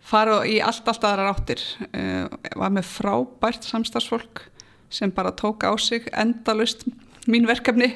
[0.01, 1.61] fara í allt, allt aðra ráttir
[1.91, 4.45] uh, var með frábært samstagsfólk
[4.91, 6.83] sem bara tók á sig endalust
[7.29, 7.93] mín verkefni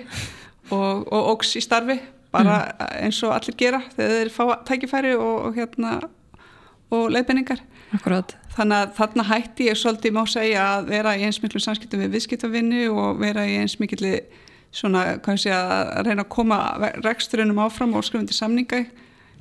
[0.72, 1.98] og, og ógs í starfi
[2.36, 2.86] bara mm.
[3.06, 5.98] eins og allir gera þegar þeir fá tækifæri og, og hérna
[6.94, 7.62] og leiðbenningar
[8.56, 12.16] þannig að þarna hætti ég svolítið má segja að vera í eins miklu samskiptum við
[12.16, 14.18] viðskiptavinni og vera í eins miklu
[14.76, 16.60] svona, hvað sé að reyna að koma
[17.04, 18.86] reksturinnum áfram og skrifundi samninga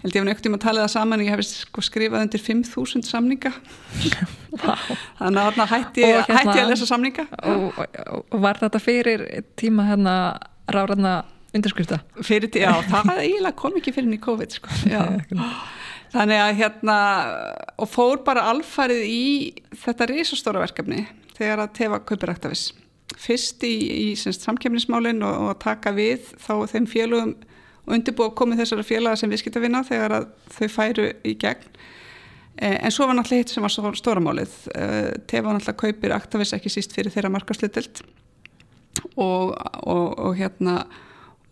[0.04, 3.08] held ég hef neitt um að tala það saman ég hef sko skrifað undir 5.000
[3.08, 3.54] samninga.
[5.18, 7.24] Þannig að hætti ég, hérna, að lesa samninga.
[7.40, 9.24] Og, og, og var þetta fyrir
[9.60, 10.16] tíma hérna
[10.68, 11.16] ráðræðna
[11.54, 12.02] undirskrifta?
[12.20, 14.74] Fyrir því, já, það eiginlega kom ekki fyrir í COVID sko.
[16.14, 16.96] þannig að hérna
[17.80, 19.26] og fór bara alfarið í
[19.82, 22.68] þetta risastóra verkefni þegar að tefa kaupiræktavis
[23.20, 27.34] fyrst í, í samkjöfnismálinn og, og að taka við þá þeim félögum
[27.84, 31.78] og undirbúa komið þessara félaga sem við skilta vinna þegar að þau færu í gegn.
[32.56, 36.70] Eh, en svo var náttúrulega hitt sem var stóramálið eh, tefa náttúrulega kaupir aktavis ekki
[36.70, 38.04] síst fyrir þeirra markaslutild
[39.18, 39.50] og,
[39.82, 40.84] og, og hérna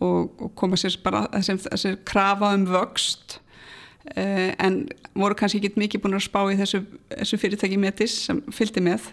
[0.02, 3.40] og, og koma sér bara þessi, þessi krafa um vöxt.
[4.16, 4.84] Eh, en
[5.18, 9.10] voru kannski ekki mikið búin að spá í þessu, þessu fyrirtæki metis sem fylgdi með.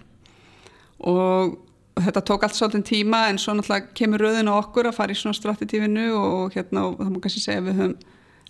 [1.10, 1.58] Og
[2.06, 5.18] þetta tók allt svolítið tíma en svo náttúrulega kemur röðin á okkur að fara í
[5.18, 7.96] svona stratetífinu og hérna og það má kannski segja við höfum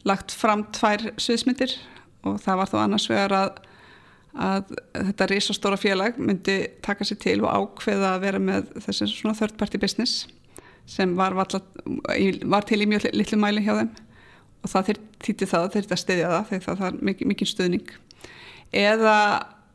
[0.10, 1.76] lagt fram tvær sviðsmyndir.
[2.28, 3.62] Og það var þá annars vegar að,
[4.48, 9.38] að þetta risastóra félag myndi taka sér til og ákveða að vera með þessi svona
[9.40, 10.28] third party business
[10.90, 11.62] sem var, valla,
[12.50, 13.96] var til í mjög litlu mæli hjá þeim.
[14.60, 17.98] Og það þýtti það að þeir stiðja það þegar það er mikið, mikið stuðning.
[18.76, 19.18] Eða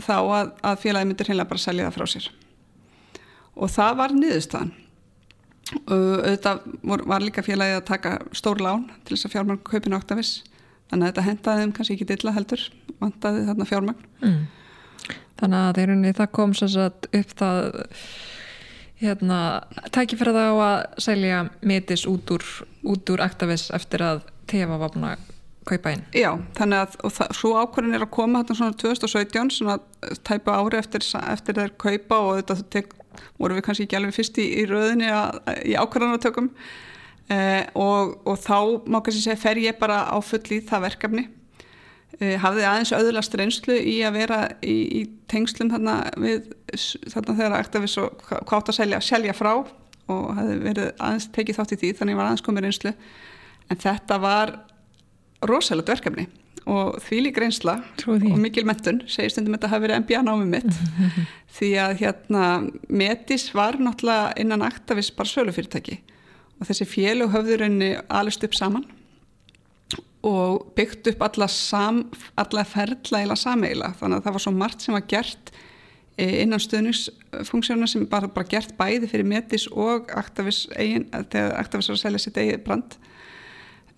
[0.05, 2.33] þá að, að félagi myndir heila bara selja það frá sér
[3.55, 4.73] og það var niðurstaðan
[5.89, 6.67] auðvitað
[7.09, 10.35] var líka félagi að taka stór lán til þess að fjármagn kaupin áttavis
[10.91, 12.67] þannig að þetta hendaði þeim kannski ekki dilla heldur
[13.01, 14.43] vandaði þarna fjármagn mm.
[15.41, 17.61] Þannig að þeirunni það kom að upp það
[19.03, 19.39] hérna,
[19.93, 22.45] tækifæra þá að selja metis út úr,
[22.87, 25.25] út úr Actavis eftir að tefa að
[25.65, 26.05] kaupa inn.
[26.15, 29.77] Já, þannig að það, svo ákvörðin er að koma þetta svona 2017 svona
[30.29, 32.93] tæpa ári eftir, eftir þeir kaupa og þetta tek,
[33.41, 36.51] voru við kannski ekki alveg fyrst í, í röðinni að, í ákvörðanatökum
[37.33, 41.27] eh, og, og þá má kannski segja fer ég bara á full í það verkefni.
[42.21, 46.53] Eh, hafði aðeins auðlast reynslu í að vera í, í tengslum þarna við
[47.11, 51.59] þarna þegar Actavis og hvað átt að selja, selja frá og hafði verið aðeins tekið
[51.59, 52.95] þátt í því þannig var aðeins komið reynslu.
[53.73, 54.59] En þetta var
[55.49, 56.29] rosalegt verkefni
[56.71, 57.77] og því lík reynsla
[58.09, 60.79] og mikil mentun, segist um þetta hafi verið MBA námið mitt.
[61.57, 62.45] Því að hérna
[62.89, 66.01] Metis var náttúrulega innan Actavis bara sölufyrirtæki
[66.59, 68.87] og þessi fjölu höfður henni alveg upp saman
[70.25, 72.05] og byggt upp alla, sam,
[72.41, 75.53] alla ferla eila sameila þannig að það var svo margt sem var gert
[76.17, 81.91] eh, innan stöðningsfunksjóna sem bara, bara gert bæði fyrir metis og aktavis eigin, þegar aktavis
[81.91, 82.97] var að selja sitt eigið brand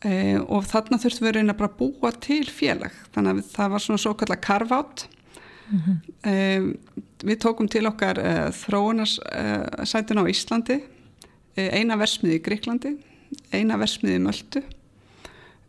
[0.04, 3.84] e, og þarna þurftum við reyna bara að búa til félag þannig að það var
[3.86, 5.06] svona svo kallar carve-out
[5.70, 5.96] mm -hmm.
[6.30, 6.34] e,
[7.24, 10.80] við tókum til okkar e, þróunarsætun á Íslandi
[11.56, 12.96] eina versmiði í Gríklandi
[13.52, 14.62] eina versmiði í Möldu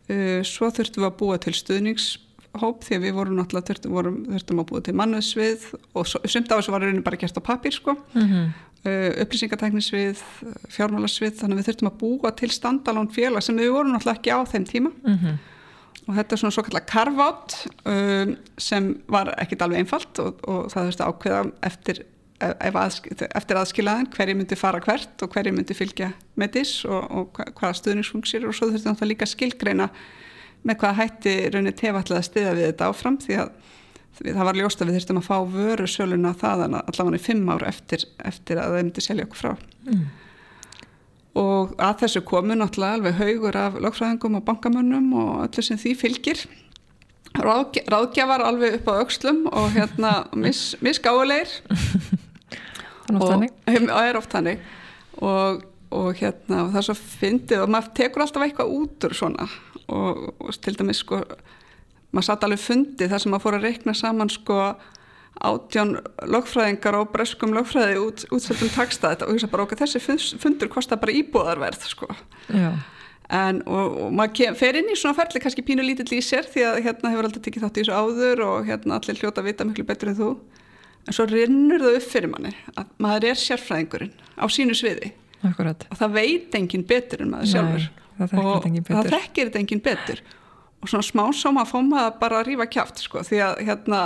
[0.08, 4.14] Uh, svo þurftum við að búa til stuðningshóp því að við vorum náttúrulega þurftum, vorum,
[4.30, 5.66] þurftum að búa til mannusvið
[6.00, 8.46] og sumt af þessu var raunin bara gert á pappir sko mm -hmm.
[8.86, 10.24] Uh, upplýsingateknisvið,
[10.74, 14.34] fjármálasvið, þannig að við þurftum að búa til standalón félag sem við vorum náttúrulega ekki
[14.34, 15.38] á þeim tíma Mm -hmm.
[16.08, 20.70] og þetta er svona svo kallar carve-out um, sem var ekkit alveg einfalt og, og
[20.72, 22.04] það þurfti ákveða eftir,
[23.34, 27.74] eftir aðskilaðin hverju myndi fara hvert og hverju myndi fylgja með þess og, og hvaða
[27.74, 29.88] stuðningsfunksir og svo þurfti náttúrulega líka skilgreina
[30.62, 33.50] með hvaða hætti raunir tefallið að stiða við þetta áfram því að
[34.24, 37.64] það var ljóst að við þurftum að fá vöru söluna þaðan allavega í fimm ár
[37.68, 39.52] eftir, eftir að það myndi selja okkur frá.
[39.88, 40.06] Mm.
[41.38, 45.94] og að þessu komu náttúrulega alveg haugur af lögfræðingum og bankamönnum og öllu sem því
[46.00, 46.42] fylgir.
[47.38, 50.12] Ráðg ráðgjafar alveg upp á aukslum og hérna
[53.12, 53.52] að þannig.
[53.68, 54.64] og það er oft þannig.
[55.18, 55.62] Og,
[55.94, 59.46] og hérna og það er svo fyndið og maður tekur alltaf eitthvað út úr svona.
[59.86, 61.22] Og, og til dæmis sko
[62.12, 64.60] maður satt alveg fundið þar sem maður fór að reikna saman sko
[65.38, 65.96] átján
[66.26, 70.98] lögfræðingar og breskum lögfræði út, útsöldum taksta þetta og hugsa bara okkur þessi fundur kostar
[70.98, 72.08] bara íbúðarverð sko.
[73.28, 76.48] En og, og maður kem, fer inn í svona ferli kannski pínu lítill í sér
[76.48, 79.50] því að hérna hefur alltaf tekið þátt í þessu áður og hérna allir hljóta að
[79.50, 80.30] vita miklu betur en þú.
[81.04, 85.12] En svo rinnur það upp fyrir manni að maður er sérfræðingurinn á sínu sviði.
[85.46, 85.84] Akkurat.
[85.86, 87.84] og það veit enginn betur en maður sjálfur.
[87.86, 90.22] Nei, það þekkir og það þekkir þetta enginn betur
[90.82, 94.02] og svona smá sáma fór maður bara að rífa kjáft sko því að hérna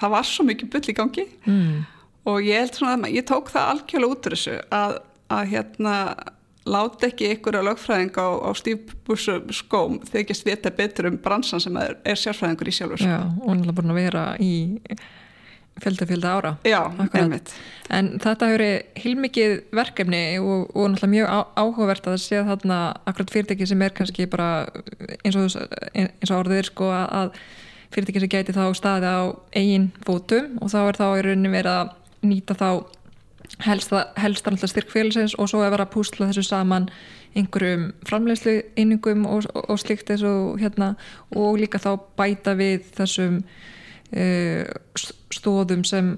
[0.00, 1.84] það var svo mikið bull í gangi Mm.
[2.26, 4.96] og ég held svona að ég tók það algjörlega út úr þessu að,
[5.30, 5.94] að hérna
[6.66, 11.76] láta ekki ykkur að lögfræðing á, á stífbúsum skóm þykist vita betur um bransan sem
[11.78, 13.04] er, er sérfræðingur í sjálfur.
[13.06, 14.50] Já, og náttúrulega búin að vera í
[15.82, 16.52] fjölda fjölda ára.
[16.64, 16.80] Já,
[17.90, 18.64] En þetta hefur
[19.02, 23.94] heilmikið verkefni og, og náttúrulega mjög á, áhugavert að sé þarna akkurat fyrirtæki sem er
[23.94, 24.66] kannski bara
[25.22, 25.54] eins og,
[25.94, 27.36] eins og orðið er sko að
[27.94, 29.20] fyrirtæki sem gæti þá staði á
[29.54, 31.94] eigin fótum og þá er þá í rauninni verið að
[32.26, 32.70] nýta þá
[33.62, 36.88] helsta, helsta náttúrulega styrk félagsins og svo er verið að púsla þessu saman
[37.36, 40.94] einhverjum framleiðslu inningum og, og, slikt þessu hérna
[41.36, 43.40] og líka þá bæta við þessum
[45.34, 46.14] stóðum sem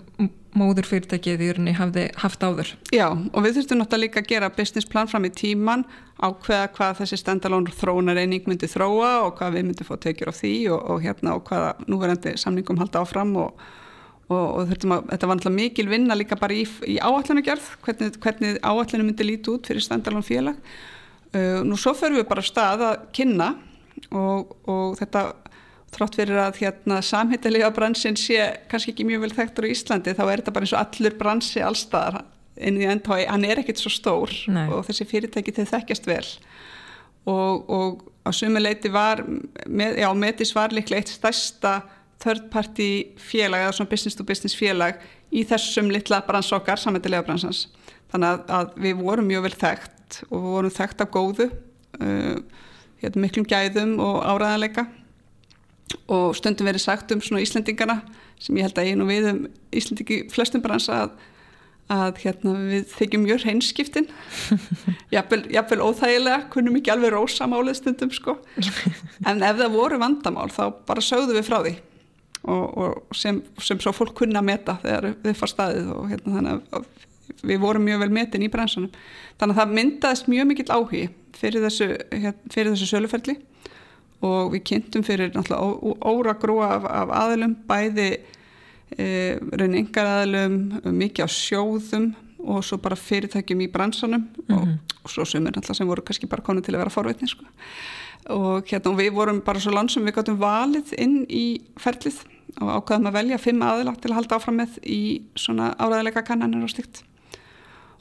[0.59, 2.71] móður fyrirtækið í rauninni hafði haft áður.
[2.95, 5.85] Já, og við þurftum náttúrulega líka að gera business plan fram í tíman
[6.19, 10.55] ákveða hvað þessi standalón þróunareining myndi þróa og hvað við myndum fá tekjur á því
[10.75, 13.65] og, og hérna og hvaða núverandi samningum halda áfram og,
[14.29, 18.21] og, og þurftum að, þetta var náttúrulega mikil vinna líka bara í, í áallunagerð, hvernig,
[18.25, 20.59] hvernig áallunum myndi líti út fyrir standalón félag.
[21.29, 23.53] Uh, nú svo förum við bara stað að kynna
[24.15, 25.29] og þetta
[25.95, 30.25] þrátt fyrir að hérna, samheitilega bransin sé kannski ekki mjög vel þekktur á Íslandi þá
[30.27, 32.21] er þetta bara eins og allur bransi allstaðar
[32.59, 34.67] en í endhói, hann er ekkert svo stór Nei.
[34.73, 36.25] og þessi fyrirtæki þau þekkjast vel.
[37.29, 39.23] Og, og á sumuleiti var
[39.69, 41.81] með, já, Metis var líklega eitt stærsta
[42.23, 44.99] third party félag eða svona business to business félag
[45.31, 47.67] í þessum litla brans okkar, samheitilega bransans.
[48.11, 52.39] Þannig að, að við vorum mjög vel þekkt og við vorum þekkt af góðu uh,
[53.03, 54.89] hérna, miklum gæðum og áræðanleika
[56.09, 58.01] og stundum verið sagt um svona Íslendingana
[58.41, 59.43] sem ég held að ég nú við um
[59.75, 61.17] Íslendingi flestum bransa að,
[61.93, 64.09] að hérna, við þykjum mjög hreinskiptin.
[65.15, 68.39] Jafnvel, óþægilega kunnum ekki alveg rósa málið stundum sko.
[69.29, 71.75] en ef það voru vandamál þá bara sögðu við frá því.
[72.49, 76.37] Og, og sem, sem svo fólk kunna að meta þegar við far staðið og hérna,
[76.37, 76.87] þannig að
[77.49, 78.93] við vorum mjög vel metin í bransanum.
[79.41, 81.03] Þannig að það myndaðist mjög mikill áhugi
[81.39, 83.37] fyrir þessu, hérna, fyrir þessu söluferli
[84.25, 88.09] og við kynntum fyrir óra grúa af, af aðlum, bæði
[88.97, 92.09] e, raun yngar aðlum, mikið á sjóðum
[92.39, 94.59] og svo bara fyrirtækjum í bransanum mm -hmm.
[94.59, 97.45] og, og svo sumir náttúrulega sem voru kannski bara konið til að vera forveitni sko.
[98.29, 102.25] og hérna og við vorum bara svo landsum við gáttum valið inn í ferlið
[102.61, 106.63] og ákvaðum að velja fimm aðila til að halda áfram með í svona áræðilega kannanir
[106.63, 107.03] og slikt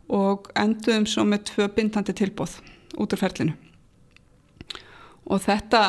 [0.08, 2.62] og enduðum svo með tvö bindandi tilbóð
[2.98, 3.54] út úr ferlinu
[5.28, 5.82] og þetta,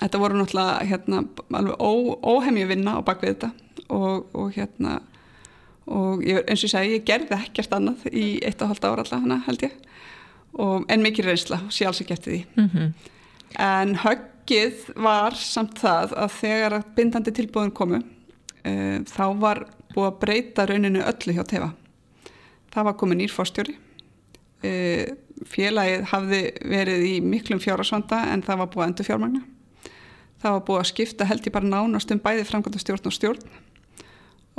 [0.00, 1.24] þetta voru náttúrulega hérna,
[1.58, 1.92] alveg ó,
[2.34, 3.50] óhemju vinna á bakvið þetta.
[3.94, 5.00] Og, og hérna
[5.84, 9.04] og ég, eins og ég segi, ég gerði ekkert annað í eitt og halvt ára
[9.04, 9.74] allavega held ég.
[10.54, 12.42] Og, en mikið reynsla, sé alls ekki eftir því.
[12.56, 12.92] Mm -hmm.
[13.58, 20.20] en höggið var samt það að þegar bindandi tilbúðin komu uh, þá var búið að
[20.20, 21.70] breyta rauninu öllu hjá tefa
[22.74, 23.76] það var komið nýr fórstjóri
[24.64, 25.06] uh,
[25.50, 29.42] félagið hafði verið í miklum fjárasvanda en það var búið að endur fjármagna
[30.44, 33.44] það var búið að skipta held ég bara nánast um bæði framkvæmda stjórn og stjórn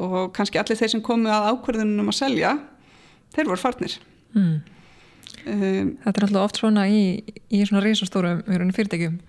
[0.06, 2.56] og kannski allir þeir sem komu að ákverðunum að selja
[3.36, 3.96] þeir voru farnir
[4.36, 4.56] mm.
[5.46, 7.06] um, Þetta er alltaf oft svona í,
[7.48, 8.44] í svona reysastórum
[8.76, 9.20] fyrirtækjum.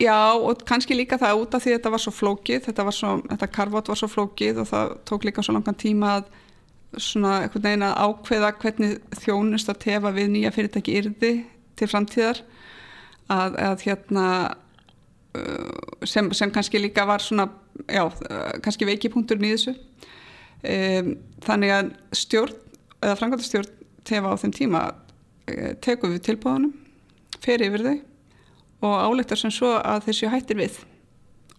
[0.00, 2.96] Já og kannski líka það út af því að þetta var svo flókið, þetta, var
[2.96, 6.30] svo, þetta karvot var svo flókið og það tók líka svo langan tíma að
[6.98, 11.32] svona einhvern veginn að ákveða hvernig þjónust að tefa við nýja fyrirtæki yrði
[11.78, 12.42] til framtíðar.
[13.30, 14.26] Að, að hérna
[15.38, 17.46] uh, sem, sem kannski líka var svona
[17.86, 19.76] já, uh, kannski veikipunktur þessu.
[20.60, 21.14] Um,
[21.46, 22.58] þannig að stjórn
[23.00, 23.70] eða framkvæmtastjórn
[24.04, 26.74] tefa á þeim tíma uh, tekum við tilbúðunum
[27.40, 27.96] fer yfir þau
[28.90, 30.76] og áleiktar sem svo að þeir séu hættir við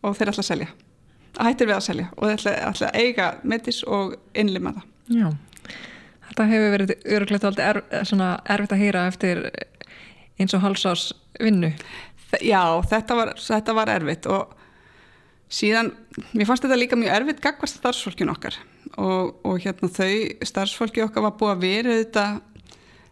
[0.02, 0.70] og þeir ætla að selja.
[1.40, 5.28] Hættir við að selja og þeir ætla, ætla að eiga metis og innlima það Já,
[6.30, 9.44] þetta hefur verið örugleitt aldrei er, erfitt að hýra eftir
[10.40, 11.74] eins og halsás vinnu.
[12.40, 14.54] Já, þetta var, þetta var erfitt og
[15.52, 15.92] síðan,
[16.32, 18.56] mér fannst þetta líka mjög erfitt gagvast starfsfólkin okkar
[18.96, 22.26] og, og hérna þau starfsfólki okkar var búið að vera þetta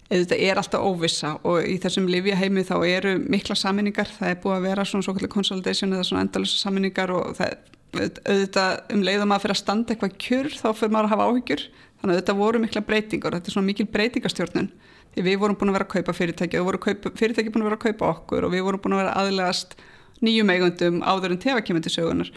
[0.10, 4.56] þetta er alltaf óvissa og í þessum livjaheimi þá eru mikla saminningar, það er búið
[4.56, 9.34] að vera svona svo kallir consolidation eða svona endalus saminningar og það auðvitað um leiðum
[9.34, 11.64] að fyrir að standa eitthvað kjur þá fyrir maður að hafa áhyggjur
[12.00, 14.70] þannig að þetta voru mikla breytingar þetta er svona mikil breytingastjórnun
[15.14, 16.70] því við vorum búin að vera að kaupa fyrirtæki og
[17.18, 19.76] fyrirtæki búin að vera að kaupa okkur og við vorum búin að vera aðlegast
[20.24, 22.32] nýjum eigundum áður en tefa kemur til sögunar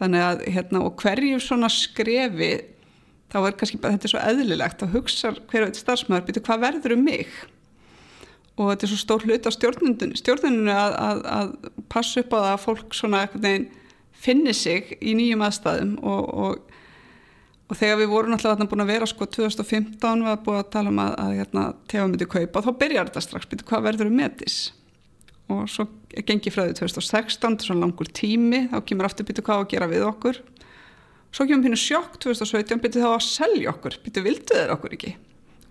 [0.00, 2.52] þannig að hérna og hverju svona skrefi
[3.32, 6.96] þá er kannski bara þetta er svo eðlilegt að hugsa hverju starfsmæður byrju hvað verður
[6.96, 7.28] um mig?
[8.60, 11.52] Og þetta er svo stór hlut á stjórnuninu að, að, að
[11.92, 13.70] passa upp á það að fólk svona eitthvað
[14.22, 16.71] finni sig í nýjum aðstæðum og, og,
[17.72, 20.92] og þegar við vorum alltaf búin að vera sko 2015 við að búin að tala
[20.92, 24.18] um að, að hérna, tefa myndi kaupa þá byrjar þetta strax, byrju hvað verður um
[24.20, 24.56] metis?
[25.52, 25.86] Og svo
[26.28, 29.88] gengi því 2016, þetta er svona langur tími þá kemur aftur byrju hvað að gera
[29.88, 30.42] við okkur?
[31.32, 35.14] Svo kemur pínu sjokk 2017 byrju þá að selja okkur, byrju vildu þeir okkur ekki?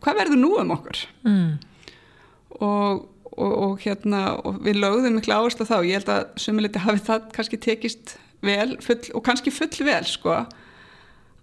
[0.01, 1.05] Hvað verður nú um okkur?
[1.29, 1.51] Mm.
[2.65, 6.99] og Og, og hérna og við lögðum miklu áherslu þá ég held að sumiliti hafi
[7.07, 10.33] það kannski tekist vel full, og kannski full vel sko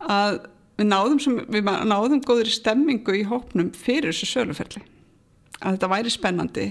[0.05, 0.39] að
[0.79, 4.85] við náðum, sem, við náðum góður stemmingu í hópnum fyrir þessu söluferli.
[5.59, 6.69] Að þetta væri spennandi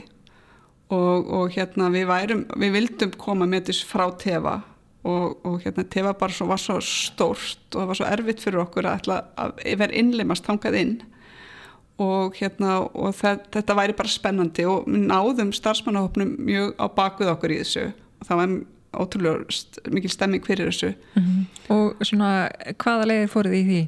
[0.96, 4.56] og, og hérna við værum við vildum koma með þess frá tefa
[5.08, 8.64] og, og hérna tefa bara svo, var svo stórt og það var svo erfitt fyrir
[8.64, 10.98] okkur að, að vera innleimast tangað inn.
[11.98, 17.32] Og hérna og það, þetta væri bara spennandi og við náðum starfsmannahopnum mjög á bakvið
[17.34, 17.88] okkur í þessu.
[18.22, 18.58] Og það var
[18.96, 20.94] ótrúlega mikil stemming fyrir þessu.
[21.16, 21.74] Mm -hmm.
[21.76, 23.82] Og svona hvaða leiði fóruð í því?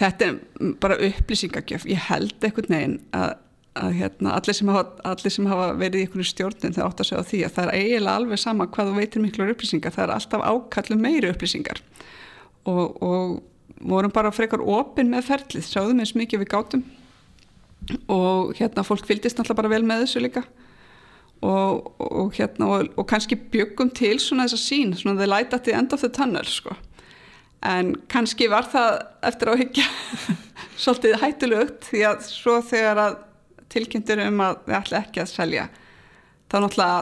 [0.00, 0.38] Þetta er
[0.80, 1.86] bara upplýsingagjöf.
[1.86, 3.34] Ég held einhvern veginn að,
[3.74, 7.06] að hérna, allir, sem hafa, allir sem hafa verið í einhvern stjórnum það átt að
[7.06, 10.04] segja á því að það er eiginlega alveg sama hvað þú veitir miklu upplýsingar, það
[10.04, 11.82] er alltaf ákallu meiri upplýsingar.
[12.64, 13.42] Og, og
[13.80, 16.84] vorum bara frekar opinn með ferlið, sáðum eins mikið við gátum.
[18.08, 20.44] Og hérna fólk fylgist náttúrulega bara vel með þessu líka
[21.40, 25.64] og, og hérna og, og kannski byggum til svona þessa sín svona the light at
[25.64, 26.76] the end of the tunnel sko.
[27.66, 29.86] En kannski var það eftir áhyggja
[30.82, 33.18] svolítið hættilugt því að svo þegar að
[33.70, 35.66] tilkynntur um að við ætlum ekki að selja
[36.50, 37.00] þá náttúrulega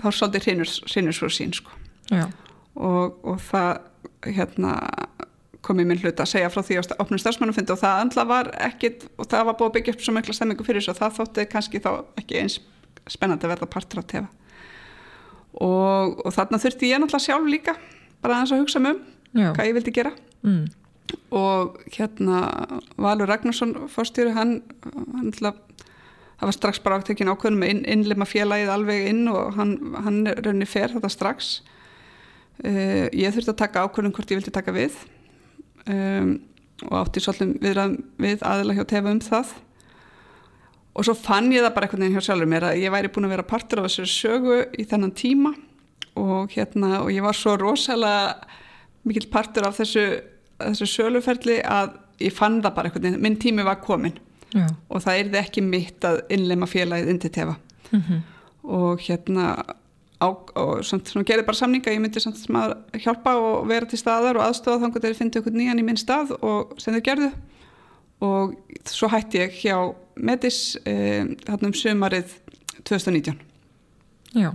[0.00, 1.76] þá svolítið hrinur svo sín sko.
[2.80, 3.80] Og, og það
[4.30, 4.74] hérna
[5.64, 8.50] kom í minn hlut að segja frá því að opnum starfsmannufundi og það andla var
[8.70, 11.16] ekkit og það var búið að byggja upp svo mikla stemmingu fyrir þessu og það
[11.18, 12.56] þótti kannski þá ekki eins
[13.08, 14.28] spennandi að verða partur á tefa
[15.54, 17.74] og, og þarna þurfti ég náttúrulega sjálf líka
[18.20, 19.50] bara aðeins að hugsa um Já.
[19.54, 20.12] hvað ég vildi gera.
[20.42, 20.64] Mm.
[21.36, 22.38] og hérna
[22.96, 24.60] Valur Ragnarsson fórstjóri hann,
[25.14, 25.32] hann
[26.40, 30.22] það var strax bara ákveðin ákveðin með inn, innlema félagið alveg inn og hann, hann
[30.40, 31.50] raunni fer þetta strax.
[32.64, 34.96] Uh, ég þurfti að taka ákveðin hvort ég vildi taka við.
[35.90, 36.38] Um,
[36.88, 39.52] og átti svolítið við, við aðila hjá tefa um það
[40.94, 43.28] og svo fann ég það bara einhvern veginn hjá sjálfur mér að ég væri búin
[43.28, 45.54] að vera partur á þessari sögu í þennan tíma.
[46.20, 48.34] Og hérna og ég var svo rosalega
[49.06, 50.04] mikil partur af þessu,
[50.60, 54.18] þessu söluferli að ég fann það bara einhvern veginn, minn tími var komin
[54.50, 54.66] Já.
[54.90, 57.54] og það er þið ekki mitt að innleima félagið indi tefa
[57.90, 58.20] mm -hmm.
[58.76, 59.44] og hérna
[60.20, 64.36] á, og samt svona gerði bara samninga ég myndi að hjálpa og vera til staðar
[64.36, 67.30] og aðstofa þannig að þeir fyndi okkur nýjan í minn stað og sem þau gerðu.
[68.20, 72.34] Og svo hætti ég hjá Medis eh, um sömarið
[72.84, 73.38] 2019
[74.36, 74.52] Já.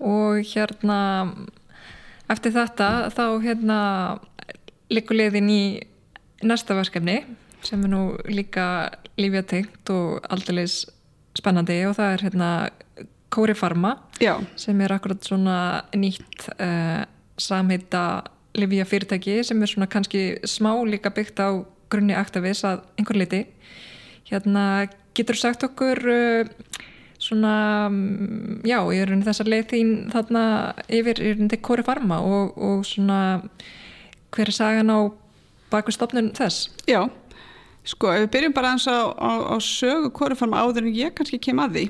[0.00, 0.98] Og hérna
[2.30, 3.78] eftir þetta þá hérna
[4.90, 5.62] likur leiðin í
[6.46, 7.22] næsta verkefni
[7.64, 8.90] sem er nú líka
[9.20, 12.50] lífjatengt og aldrei spennandi og það er hérna
[13.30, 14.40] Kóri Farma Já.
[14.58, 15.58] sem er akkurat svona
[15.94, 17.04] nýtt uh,
[17.40, 18.24] samheita
[18.58, 23.44] livja fyrirtæki sem er svona kannski smá líka byggt á grunni aktavis að einhver liti
[24.30, 24.64] hérna
[25.16, 26.80] getur sagt okkur uh,
[27.20, 27.54] svona
[27.90, 30.44] mm, já, ég er þessar leið þín þarna
[30.88, 33.40] yfir í rauninni Kóri Farma og, og svona
[34.30, 34.98] hver er sagan á
[35.70, 36.70] baku stopnun þess?
[36.88, 37.04] Já,
[37.88, 41.40] Sko, ef við byrjum bara eins á, á, á sögu korufarma áður en ég kannski
[41.40, 41.84] kem að því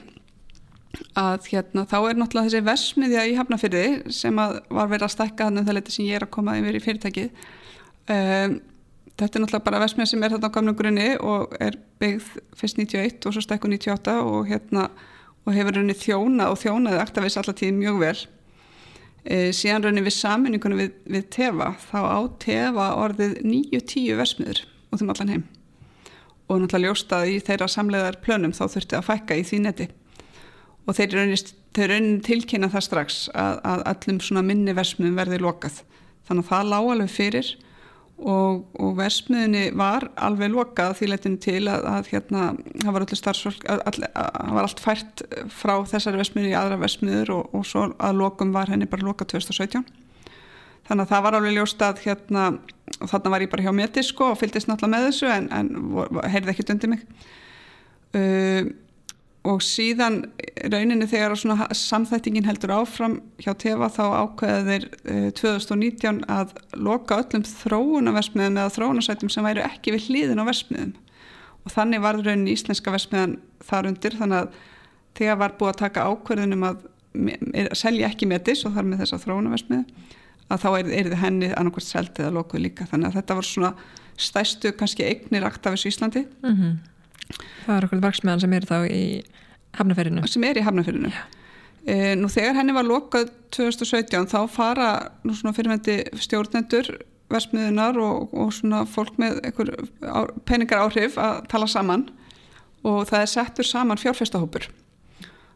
[1.18, 3.84] að hérna, þá er náttúrulega þessi versmiðja í Hafnafyrði
[4.14, 6.82] sem var verið að stekka þannig það leti sem ég er að koma yfir í
[6.84, 7.44] fyrirtækið
[8.14, 8.56] um,
[9.20, 12.80] þetta er náttúrulega bara versmiðja sem er þarna á gamlu grunni og er byggð fyrst
[12.80, 14.88] 91 og svo stekku 98 og hérna
[15.46, 18.18] og hefur rauninni þjóna og þjónaði aktavis allatíð mjög vel.
[19.24, 25.04] E, síðan rauninni við saminningunum við, við tefa þá á tefa orðið 9-10 versmiður út
[25.04, 25.46] um allan heim.
[26.50, 29.88] Og náttúrulega ljóstaði í þeirra samleðar plönum þá þurfti að fækka í því neti.
[30.88, 35.82] Og þeir raunin tilkynna það strax að, að allum minni versmiðum verði lokað.
[36.26, 37.52] Þannig að það lág alveg fyrir
[38.20, 42.50] og, og versmiðinni var alveg lokað því letinu til að, að hérna,
[42.82, 47.56] það var öllu starfsfólk það var allt fært frá þessari versmiði í aðra versmiður og,
[47.56, 49.88] og svo að lokum var henni bara lokað 2017
[50.90, 52.44] þannig að það var alveg ljóst að hérna,
[52.98, 55.68] og þarna var ég bara hjá Metisko og fylgist náttúrulega með þessu en, en
[56.32, 57.04] heyrði ekkit undir mig.
[58.10, 58.72] Uh,
[59.48, 60.22] og síðan
[60.68, 61.32] rauninni þegar
[61.76, 64.04] samþættingin heldur áfram hjá Tefa þá
[64.44, 70.92] uh, 2019 að loka öllum þróunaversmiðum eða þróunasætum sem væru ekki við hlýðin á versmiðum
[71.64, 74.60] og þannig var rauninni íslenska versmiðan þar undir þannig að
[75.20, 76.86] þegar var búið að taka ákveðunum að
[77.76, 80.18] selja ekki metis og þar með þessa þróunaversmiðu
[80.50, 82.86] að þá er, er þið henni annarkvæmt seldið að lokuð líka.
[82.90, 83.72] Þannig að þetta var svona
[84.20, 86.24] stæstu kannski eignir aktafis Íslandi.
[86.42, 86.72] Mm -hmm.
[87.66, 89.04] Það er okkur verksmiðan sem er þá í
[89.78, 90.24] hafnafyrinu.
[90.30, 91.12] Sem er í hafnafyrinu.
[91.88, 94.90] E, nú þegar henni var lokað 2017 þá fara
[95.24, 96.90] nú svona fyrirvendi stjórnendur
[97.30, 99.72] versmiðunar og, og svona fólk með einhver
[100.48, 102.08] peningar áhrif að tala saman
[102.86, 104.66] og það er settur saman fjárfestahópur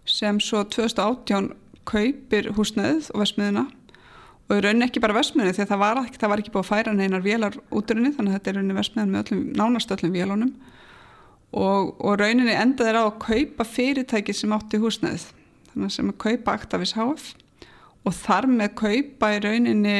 [0.08, 1.50] sem svo 2018
[1.88, 3.64] kaupir húsneið og versmiðuna
[4.44, 6.70] og rauninni ekki bara versmiðinu því að það var, ekki, það var ekki búið að
[6.70, 10.52] færa neinar vélar útrunni þannig að þetta er rauninni versmiðan með öllum, nánast öllum vélunum
[11.54, 15.26] og, og rauninni enda þeir á að kaupa fyrirtæki sem átti húsnæðið.
[15.72, 17.32] Þannig sem að kaupa Actavis HF
[18.04, 19.98] og þar með kaupa í rauninni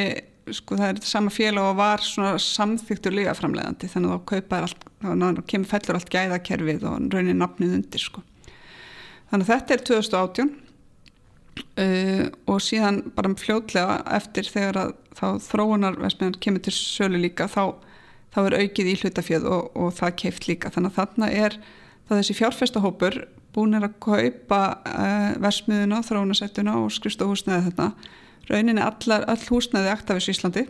[0.53, 4.57] sko það er þetta sama félag og var svona samþyktur lífaframleðandi þannig að þá kaupa
[4.59, 8.21] er allt, þá kemur fellur allt gæðakerfið og rauninni nafnið undir sko.
[9.31, 10.51] Þannig að þetta er 2018
[11.81, 17.63] uh, og síðan bara fljótlega eftir þegar að þá þróunarversmiðan kemur til sölu líka þá
[18.35, 20.71] þá er aukið í hlutafjöð og, og það keift líka.
[20.75, 21.57] Þannig að þarna er
[22.05, 23.19] það þessi fjárfestahópur
[23.55, 27.91] búin er að kaupa uh, versmiðuna, þróunasættuna og skristahúsnaði þetta.
[28.51, 30.65] Rauninni allar, all húsnaði Aktafis Íslandi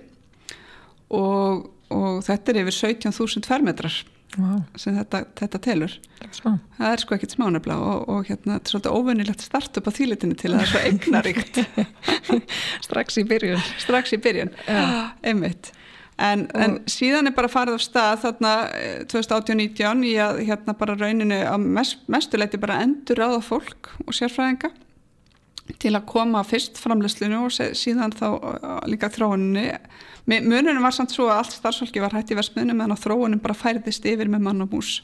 [1.11, 3.97] og, og þetta er yfir 17.000 fermetrar
[4.38, 4.61] wow.
[4.80, 5.97] sem þetta, þetta telur.
[6.36, 6.53] Smá.
[6.78, 10.38] það er sko ekkit smánefla og, og hérna þetta er svolítið óvennilegt startup á þýlitinu
[10.39, 11.59] til að það er svo eignaríkt
[12.88, 13.66] strax í byrjun.
[13.82, 14.53] Strax í byrjun,
[15.26, 15.74] einmitt
[16.16, 18.51] En, en síðan er bara farið á stað þarna
[19.11, 24.16] 2018-19 eh, í að hérna bara rauninu að mest, mestuleiti bara endur áða fólk og
[24.16, 24.72] sérfræðinga
[25.82, 29.66] til að koma fyrst framleyslinu og síðan þá eh, líka þróuninu.
[30.32, 34.07] Mununum var samt svo að allt starfsfólki var hætti í versmiðinu meðan þróunum bara færðist
[34.07, 35.01] yfir með mann og mús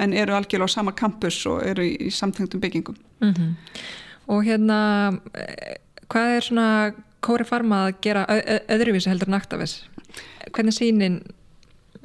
[0.00, 2.98] en eru algjörlega á sama kampus og eru í, í samtengtum byggingum.
[3.24, 3.54] Mm -hmm.
[4.36, 8.26] Og hérna, eh, hvað er svona Kóri Farma að gera
[8.68, 9.84] öðruvísi heldur naktafis?
[10.48, 11.20] Hvernig sínin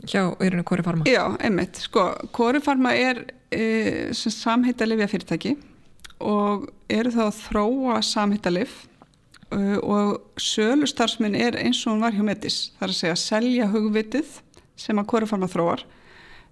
[0.04, 1.08] hjá auðvunni Kóri Farma?
[1.10, 3.24] Já, einmitt, sko, Kóri Farma er
[3.54, 5.56] e, samhittalifja fyrirtæki
[6.24, 8.76] og eru þá að þróa samhittalif
[9.50, 13.24] e, og sölustarfsminn er eins og hún var hjá Metis, það er að segja að
[13.24, 14.34] selja hugvitið
[14.86, 15.86] sem að Kóri Farma þróar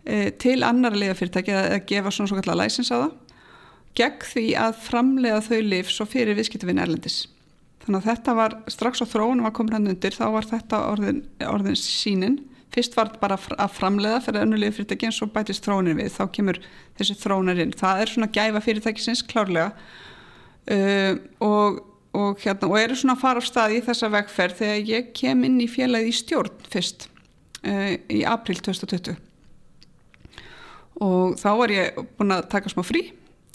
[0.05, 3.11] e, til annar liða fyrirtæki að, að gefa svona svo kallar læsins á það
[3.97, 7.23] gegn því að framlega þau lif svo fyrir viðskiptuvinn erlendis
[7.83, 11.23] Þannig að þetta var strax á þróunum að koma hann undir, þá var þetta orðin,
[11.43, 12.37] orðin sínin.
[12.73, 16.59] Fyrst var bara að framleiða fyrir önnulegu fyrirtæki en svo bætist þróunin við, þá kemur
[16.97, 17.73] þessi þróunar inn.
[17.77, 19.73] Það er svona gæfa fyrirtækisins klárlega
[20.71, 21.83] uh, og,
[22.15, 25.43] og, hérna, og eru svona að fara á stað í þessa vegferð þegar ég kem
[25.49, 27.07] inn í félagið í stjórn fyrst
[27.67, 29.19] uh, í april 2020
[31.03, 33.07] og þá var ég búin að taka smá frí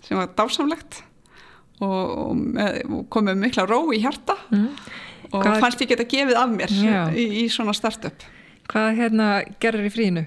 [0.04, 1.02] sem var dásamlegt
[1.84, 2.40] og,
[2.88, 4.66] og komið mikla ró í hjarta mm.
[5.32, 5.60] og Hvað...
[5.64, 6.74] fannst ég geta gefið af mér
[7.14, 8.26] í, í svona startup.
[8.68, 9.28] Hvað hérna
[9.62, 10.26] gerir í fríinu?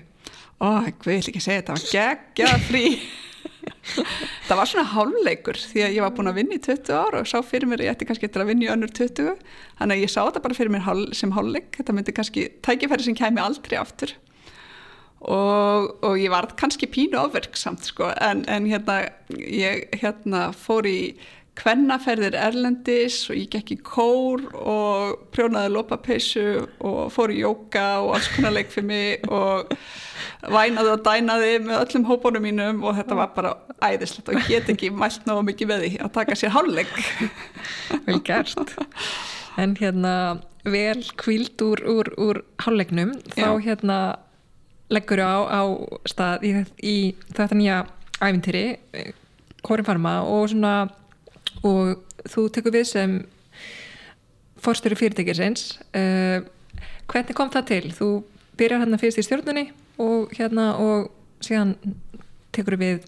[0.61, 2.85] Ó, ég vil ekki segja þetta, það var geggja frí.
[4.47, 7.29] Það var svona hálfleikur því að ég var búin að vinna í 20 ár og
[7.29, 9.31] sá fyrir mér, ég ætti kannski eftir að vinna í önnur 20
[9.79, 11.69] þannig að ég sá þetta bara fyrir mér sem hálfleik.
[11.77, 14.13] Þetta myndi kannski tækifæri sem kemi aldrei aftur.
[15.21, 18.09] Og, og ég var kannski pínu áverksamt sko.
[18.21, 19.03] En, en hérna
[19.37, 21.13] ég hérna fór í
[21.61, 26.45] kvennaferðir erlendis og ég gekk í kór og prjónaði lópapeysu
[26.81, 29.71] og fór í jóka og alls konar leik fyrir mig og
[30.49, 34.89] vænaði og dænaði með öllum hópunum mínum og þetta var bara æðislegt og get ekki
[34.93, 36.95] mælt náðu mikið því að taka sér hálfleik.
[38.07, 38.75] Vel gert.
[39.61, 40.15] En hérna
[40.65, 43.51] vel kvíld úr, úr, úr hálfleiknum þá Já.
[43.67, 43.97] hérna
[44.91, 45.61] leggur á, á
[46.09, 46.95] stað í, í
[47.31, 47.81] þetta nýja
[48.21, 48.65] æfintýri
[49.61, 50.89] Kórin Farma og svona
[51.67, 53.15] og þú tekur við sem
[54.61, 55.79] fórstjóri fyrirtækisins.
[55.95, 56.45] Uh,
[57.09, 57.83] hvernig kom það til?
[57.97, 58.09] Þú
[58.59, 59.67] byrjar hérna fyrst í stjórnunni
[60.01, 61.11] og hérna og
[61.43, 61.75] síðan
[62.53, 63.05] tekur við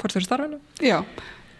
[0.00, 0.60] fórstjóri starfinu.
[0.82, 1.02] Já,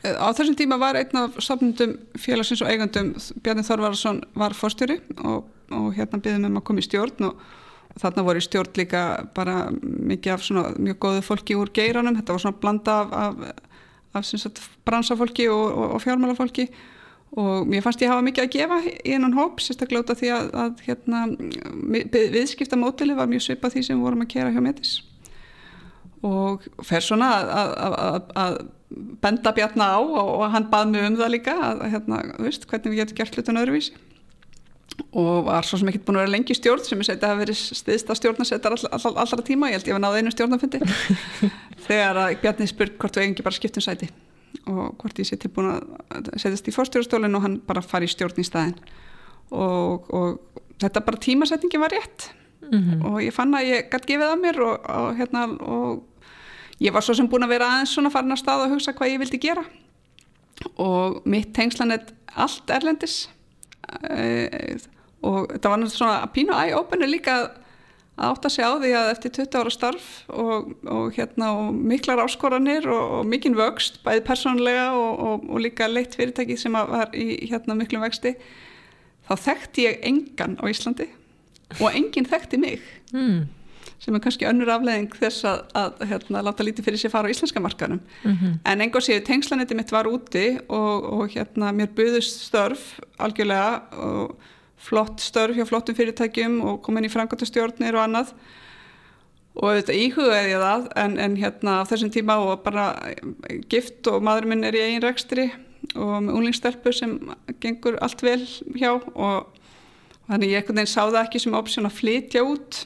[0.02, 5.00] eh, á þessum tíma var einn af stofnundum félagsins og eigandum Bjarni Þorvarsson var fórstjóri
[5.24, 7.44] og, og hérna byggðum um að koma í stjórn og
[8.00, 9.02] þarna voru í stjórn líka
[9.36, 13.62] bara mikið af svona mjög góðu fólki úr geiranum, þetta var svona blanda af, af,
[14.14, 16.68] af sagt, bransafólki og, og, og fjármálafólki.
[17.34, 20.28] Og mér fannst ég hafa mikið að gefa í einan hóp, sérstaklega út af því
[20.36, 21.22] að, að hérna,
[22.36, 24.92] viðskipta mótili var mjög svipað því sem við vorum að kera hjá Metis.
[26.24, 28.58] Og fer svona að, að, að,
[29.24, 32.92] benda bjarna á og, og hann bað mig um það líka að hérna, veist, hvernig
[32.92, 33.96] við getum gert hlutin öðruvísi
[35.14, 37.42] og var svo sem ekki búin að vera lengi stjórn sem ég seti að hafa
[37.42, 40.80] verið stiðst að stjórnarsettar all, all, allra tíma, ég held ég var náð einu stjórnarfundi.
[41.86, 44.10] Þegar að Bjarni spurt hvort við ekki bara skiptum sæti
[44.70, 48.38] og hvort ég sé tilbúin að setjast í fórstjórastólinn og hann bara fari í stjórn
[48.40, 48.76] í staðin
[49.50, 52.30] og, og þetta bara tímasetningi var rétt.
[52.64, 53.04] Mm -hmm.
[53.04, 56.04] og ég fann að ég gætt gefið að mér og, og, hérna, og
[56.80, 59.10] ég var svo sem búin að vera aðeins svona farin að staða og hugsa hvað
[59.10, 59.64] ég vildi gera.
[60.78, 62.00] Og mitt tengslan er
[62.34, 63.28] allt erlendis
[65.24, 67.36] og þetta var náttúrulega svona að pínu æg-ópenni líka
[68.14, 72.22] að átta sig á því að eftir 20 ára starf og, og, hérna, og miklar
[72.22, 77.74] áskoranir og, og mikinn vöxt, bæði persónulega og líka leitt fyrirtæki sem var í hérna,
[77.78, 78.36] miklum vexti
[79.26, 81.08] þá þekkti ég engan á Íslandi
[81.80, 82.82] og enginn þekkti mig
[83.12, 83.44] mm.
[84.02, 87.32] Sem er kannski önnur afleðing þess að, að hérna, láta lítið fyrir sér fara á
[87.34, 88.58] íslenska markanum Mm -hmm.
[88.64, 94.36] en engur séu tengslanetti mitt var úti og, og hérna mér buðust störf algjörlega og
[94.76, 98.32] flott störf hjá flottum fyrirtækjum og komin í framkvæmtastjórnir og annað.
[99.54, 102.88] Og þetta íhugaði ég það en, en hérna á þessum tíma og bara
[103.70, 105.52] gift og maður minn er í eigin rekstri
[105.94, 107.18] og með unlingstelpu sem
[107.62, 108.40] gengur allt vel
[108.74, 109.52] hjá og
[110.26, 112.80] þannig ég einhvern veginn sá það ekki sem option að flytja út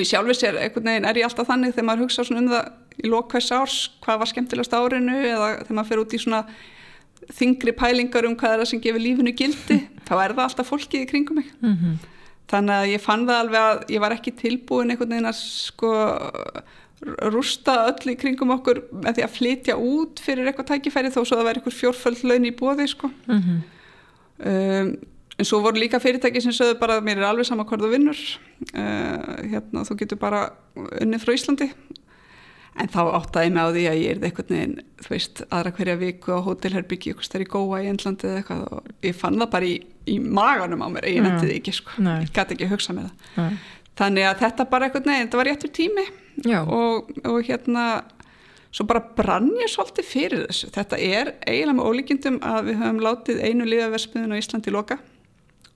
[0.00, 2.70] og ég sjálfi sér einhvern veginn er ég alltaf þannig þegar maður hugsa um það
[3.04, 6.40] í lókvæs árs hvað var skemmtilegast árinu eða þegar maður fer út í svona
[7.36, 9.78] þingri pælingar um hvað er það sem gefur lífinu gildi
[10.08, 11.96] þá er það alltaf fólkið í kringum mig Mm -hmm.
[12.50, 15.90] þannig að ég fann það alveg að ég var ekki tilbúin einhvern veginn að sko
[17.32, 21.36] rústa öll í kringum okkur með því að flytja út fyrir eitthvað tækifæri þó svo
[21.38, 23.60] það væri eitthvað fjórföld laun í bóði sko Mm -hmm.
[24.50, 24.90] um,
[25.40, 27.94] en svo voru líka fyrirtæki sem sögðu bara að mér er alveg sama hvað þú
[27.94, 28.20] vinnur
[28.74, 30.44] uh, hérna þú getur bara
[31.00, 31.70] unni frá Íslandi
[32.80, 35.96] en þá áttaði mig á því að ég er eitthvað neginn, þú veist, aðra hverja
[36.00, 39.50] viku á hótelherbyggi, eitthvað stær í Góa í Enlandi eða eitthvað og ég fann það
[39.56, 39.74] bara í,
[40.06, 41.24] í maganum á mér, ég Já.
[41.26, 42.14] nefndi því ekki sko, Nei.
[42.22, 43.58] ég gæti ekki að hugsa með það Nei.
[44.00, 46.06] þannig að þetta bara eitthvað neginn, þetta var réttur tími
[46.62, 47.86] og, og hérna
[48.70, 53.00] svo bara brann ég svolítið fyrir þessu þetta er eiginlega með ólíkindum að við höfum
[53.02, 55.00] látið einu liðaverspiðin á Íslandi loka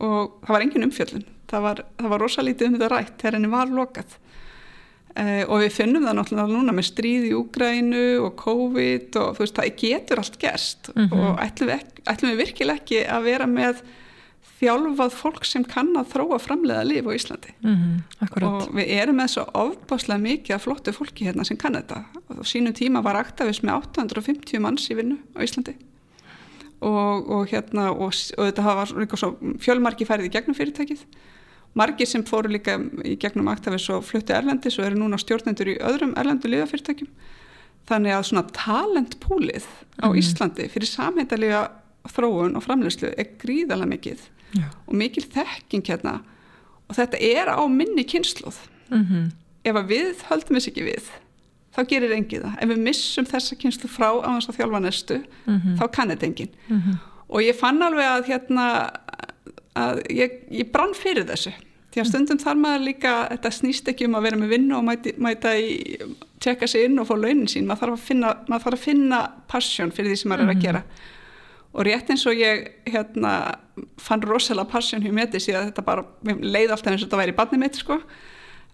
[0.02, 1.24] og það var engin umfjöllun.
[1.50, 4.14] Það var, það var rosalítið um þetta rætt þegar henni var lokað.
[5.14, 9.44] Uh, og við finnum það náttúrulega núna með stríð í Úgrænu og COVID og þú
[9.44, 10.90] veist, það getur allt gerst.
[10.96, 11.12] Mhm.
[11.20, 13.84] og ætlum við, ekki, ætlum við virkilega ekki að vera með
[14.58, 17.54] þjálfað fólk sem kann að þróa framleiða líf á Íslandi?
[17.62, 18.42] Mm -hmm.
[18.42, 22.04] og við erum með svo ofbáslega mikið af flottu fólki hérna sem kann þetta.
[22.28, 25.76] Og sínum tíma var Actavis með 850 manns í vinnu á Íslandi
[26.80, 31.04] og, og hérna og, og þetta hafa líka svo fjölmarki færið í gegnum fyrirtækið
[31.74, 35.78] margir sem fóru líka í gegnum Actavis og fluttu erlendis og eru núna stjórnendur í
[35.82, 37.08] öðrum erlendu liðafyrirtækjum
[37.88, 39.66] þannig að svona talentpúlið
[40.00, 40.18] á Mhm.
[40.18, 41.70] Íslandi fyrir samhendalega
[42.08, 44.20] þróun og framleyslu er gríðalega mikið
[44.54, 44.68] Já.
[44.86, 46.20] og mikil þekking hérna
[46.88, 48.56] og þetta er á minni kynsluð
[48.90, 49.30] mm -hmm.
[49.64, 51.10] ef að við höldum þess ekki við
[51.76, 52.58] þá gerir engið það.
[52.62, 55.76] Ef við missum þessa kynslu frá á þess að þjálfa næstu Mhm.
[55.78, 56.98] þá kann þetta engin Mhm.
[57.28, 58.90] og ég fann alveg að hérna
[59.76, 61.52] að ég, ég brann fyrir þessu.
[61.94, 64.84] Því að stundum þarf maður líka þetta snýst ekki um að vera með vinnu og
[64.84, 65.96] mæti, mæta í
[66.40, 67.66] tjekka sig inn og fá launin sín.
[67.66, 70.56] Maður þarf að finna, maður þarf að finna passion fyrir því sem maður er að
[70.56, 70.62] Mhm.
[70.62, 70.82] gera.
[71.74, 73.56] Og rétt eins og ég hérna,
[73.98, 77.32] fann rosalega passion hjá mér því að þetta bara leið alltaf eins og þetta væri
[77.32, 78.00] í barni mitt sko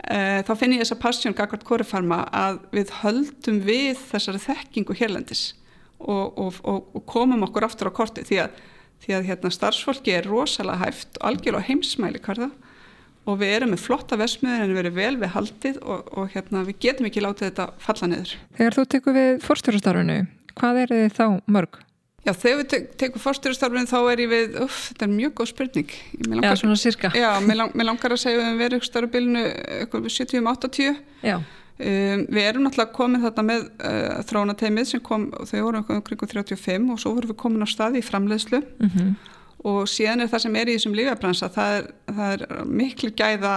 [0.01, 5.51] Uh, þá finn ég þessa passion gagvart kórifarma að við höldum við þessari þekkingu hérlendis
[5.99, 8.63] og, og, og, og komum okkur aftur á korti því að,
[9.05, 12.49] því að hérna, starfsfólki er rosalega hæft og algjörlega heimsmæli hverða
[13.29, 16.81] og við erum með flotta versmiður en við erum vel við haldið og, hérna, við
[16.87, 18.35] getum ekki látið þetta falla niður.
[18.57, 20.19] Þegar þú tekur við fórstjórastarfinu,
[20.57, 21.81] hvað er þið þá mörg?
[22.21, 25.49] Já, þegar við tek, tekum fórstjórastarfinu þá er ég við, uff, þetta er mjög góð
[25.55, 25.95] spurning.
[26.27, 27.11] Langar, já, svona cirka.
[27.17, 29.45] Já, mér, lang, mér langar að segja að við erum starfbilinu
[29.89, 31.01] 70-80.
[31.25, 31.39] Já.
[31.81, 36.91] Um, við erum náttúrulega komið þetta með uh, þróunateimið sem kom, þau voru umkring 35
[36.93, 39.15] og svo vorum við komin á staði í framleiðslu mm -hmm.
[39.71, 43.55] og síðan er það sem er í þessum lífabransa, það það er miklu gæða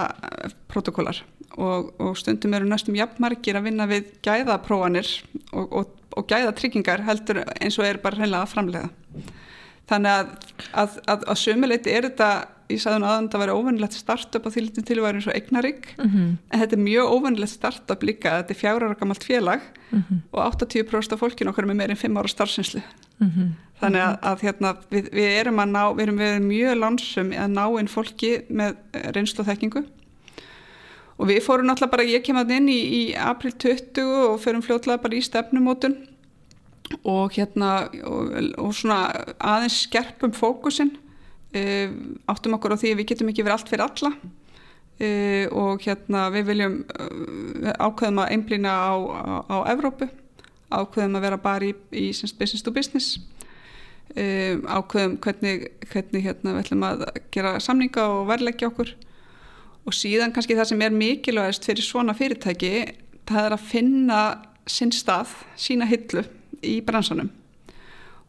[0.72, 1.20] protokólar
[1.58, 5.10] og, og stundum eru næstum jafnmargir að vinna við gæðapróanir
[5.52, 8.90] og, og, og gæðatryggingar heldur eins og er bara hreinlega að framleiða
[9.90, 10.28] þannig að
[10.72, 12.28] að, að, að sömuleiti er þetta
[12.72, 15.20] ég sagði hún aðan að það væri óvennilegt startup á því litin til að vera
[15.20, 16.28] eins og eignarygg mm -hmm.
[16.48, 19.60] en þetta er mjög óvennilegt startup líka þetta er fjára ára gammalt félag
[19.90, 20.20] mm -hmm.
[20.32, 22.82] og 80% af fólkinu okkar er með meirinn 5 ára starfsinslu
[23.18, 23.48] mm -hmm.
[23.80, 27.50] þannig að, að hérna, við, við erum að ná við erum, við mjög lansum að
[27.50, 28.76] ná inn fólki með
[29.14, 29.84] reynslu og þekkingu
[31.18, 34.64] og við fórum náttúrulega bara, ég kem að inn í, í april 20 og förum
[34.64, 35.96] fljóðlega bara í stefnumótun.
[37.08, 38.98] Og hérna og, og svona
[39.38, 40.92] aðeins skerpum fókusin
[41.54, 41.94] uh,
[42.30, 44.12] áttum okkur á því við getum ekki verið allt fyrir alla.
[44.94, 50.10] Uh, og hérna við viljum uh, ákveðum að einblýna á, á, á Evrópu,
[50.74, 53.14] ákveðum að vera bara í, í business to business.
[54.14, 57.00] Ákveðum hvernig, hvernig hérna, við ætlum að
[57.34, 58.92] gera samninga og verleggja okkur
[59.84, 62.74] og síðan kannski það sem er mikilvægast fyrir svona fyrirtæki
[63.28, 64.20] það er að finna
[64.66, 66.24] sinn stað, sína hillu
[66.64, 67.32] í bransanum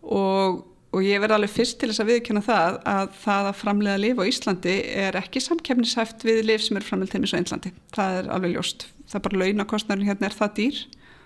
[0.03, 0.63] og
[0.95, 4.19] og ég verði alveg fyrst til þess að viðkjöna það að það að framlega lif
[4.21, 7.71] á Íslandi er ekki samkefnishæft við lif sem eru framlega til mjög svo Íslandi.
[7.95, 8.85] Það er alveg ljóst.
[9.03, 10.79] Það er bara launakostnarinn hérna er það dýr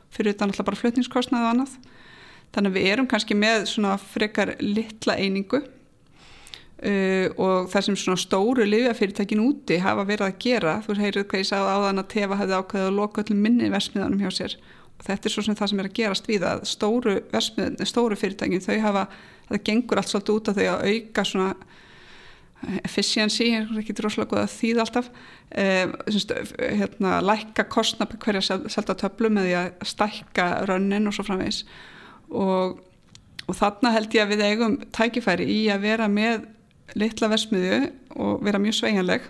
[0.09, 1.75] fyrir þetta náttúrulega bara flutningskostnað og annað.
[2.49, 5.61] Þannig að við erum kannski með svona frekar litla einingu
[6.79, 10.79] uh, og það sem svona stóru lifjafyrirtækin úti hafa verið að gera.
[10.85, 13.71] Þú heyrið hvað ég sagði á þann að Teva hefði ákveðið að loka öllum minni
[13.73, 14.59] versmiðanum hjá sér
[14.99, 17.15] og þetta er svo sem það sem er að gerast við að stóru,
[17.87, 19.05] stóru fyrirtækin þau hafa
[19.49, 23.47] það gengur allt svolítið út af því að auka svona eh, efficiency,
[23.79, 25.09] ekki droslega góð að þýða alltaf
[25.63, 31.25] eh, semst, hérna, lækka kostna hverja selta töflu með því að stækka rönnin og svo
[31.29, 31.63] framvegs
[32.29, 32.79] og,
[33.47, 36.49] og þarna held ég að við eigum tækifæri í að vera með
[36.97, 37.81] litla versmiðu
[38.15, 39.27] og vera mjög sveiginleg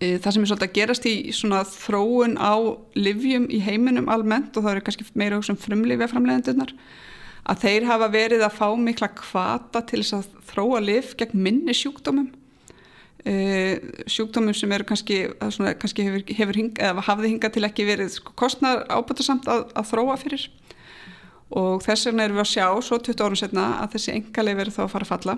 [0.00, 2.54] eh, það sem er svolítið að gerast í svona þróun á
[2.98, 6.74] livjum í heiminum almennt og það eru kannski meira um frumlifja framlegendunar
[7.46, 11.74] að þeir hafa verið að fá mikla kvata til þess að þróa lif gegn minni
[11.76, 12.28] sjúkdómum.
[13.26, 15.18] Uh, sjúkdómum sem eru kannski,
[15.54, 16.78] svona, kannski hefur, hefur hing,
[17.08, 20.46] hafði hingað til ekki verið sko, kostnar ábætasamt að, að þróa fyrir.
[21.56, 24.78] Og þess vegna erum við að sjá svo 20 árum setna að þessi engalegi verið
[24.78, 25.36] þá að fara að falla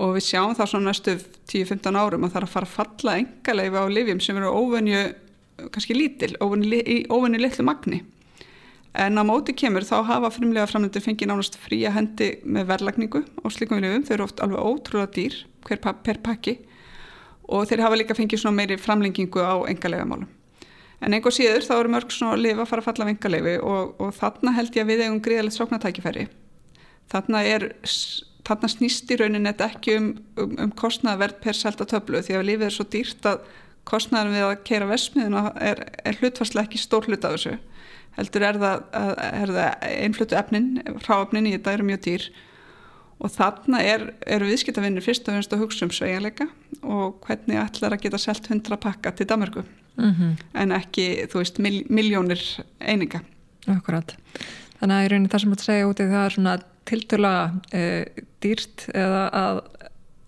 [0.00, 1.18] og við sjáum þá svona næstu
[1.52, 5.02] 10-15 árum að það er að fara að falla engalegi á lifjum sem eru óvenju
[5.72, 6.80] kannski lítil, óvenju,
[7.12, 8.02] óvenju litlu magni
[8.92, 13.46] en á móti kemur þá hafa frimlega framlendur fengið nánast fría hendi með verlagningu á
[13.52, 16.58] slikum viljum, þau eru oft alveg ótrúlega dýr per, per pakki
[17.48, 20.28] og þeir hafa líka fengið svona meiri framlengingu á engalega málum.
[21.02, 23.96] En einhver síður þá eru mörg svona lifa að fara að falla af engalegi og,
[23.98, 26.28] og þarna held ég að við eigum gríðalegt sóknartækifæri.
[27.10, 27.66] Þarna, er,
[28.46, 30.08] þarna snýst í rauninni þetta ekki um,
[30.40, 33.44] um, um kostnaverð per selta töflu því að lífið er svo dýrt að
[33.88, 37.58] kostnaðan við að keira vesmiðuna er, er hlutfarslega ekki stór hlut af þessu
[38.16, 38.82] heldur er það,
[39.24, 40.72] er það einflutu efnin,
[41.06, 42.26] ráöfnin í þetta eru mjög dýr
[43.22, 46.48] og þarna er, eru viðskiptavinnir fyrst og finnst að hugsa um sveianleika
[46.82, 50.32] og hvernig ætlar að geta selt 100 pakka til Danmarku mm -hmm.
[50.54, 52.42] en ekki, þú veist, mil, miljónir
[52.80, 53.20] eininga.
[53.66, 54.16] Akkurat.
[54.80, 56.58] Þannig að í rauninni það sem þú segja úti það er svona
[56.88, 57.34] tiltöla
[57.74, 57.82] e,
[58.42, 59.60] dýrt eða að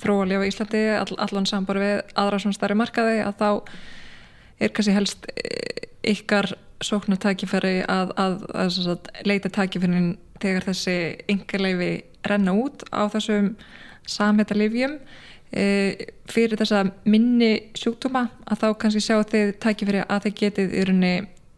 [0.05, 3.48] þróa að lifa í Íslandi all, allan sambar við aðra svona starri markaði að þá
[4.64, 5.50] er kannski helst e,
[6.14, 6.52] ykkar
[6.84, 10.96] sóknar tækifæri að, að, að, að leita tækifærin þegar þessi
[11.32, 11.92] yngarleifi
[12.28, 13.55] renna út á þessum
[14.11, 14.98] samhætta livjum
[15.55, 15.64] e,
[16.30, 21.14] fyrir þessa minni sjúkdóma að þá kannski sjá þið tækifæri að þið getið í rauninni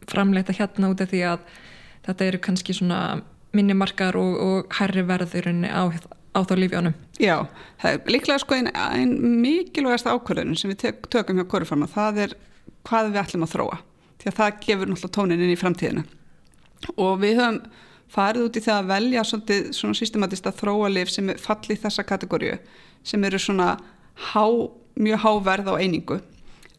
[0.07, 1.49] framleita hérna út af því að
[2.07, 3.01] þetta eru kannski svona
[3.57, 5.83] minni markar og, og hærri verð í rauninni á,
[6.37, 6.97] á þá lífjónum.
[7.23, 7.47] Já,
[7.83, 12.37] það er líklega sko einn ein mikilvægast ákvörðun sem við tökum hjá Korufama, það er
[12.87, 13.81] hvað við ætlum að þróa.
[14.21, 16.07] Því að það gefur náttúrulega tónin inn í framtíðina.
[17.01, 17.61] Og við höfum
[18.13, 22.05] farið út í það að velja svolítið, svona systematist að þróa lif sem falli þessa
[22.07, 22.59] kategóriu
[23.07, 23.75] sem eru svona
[24.31, 24.45] há,
[24.97, 26.21] mjög háverð á einingu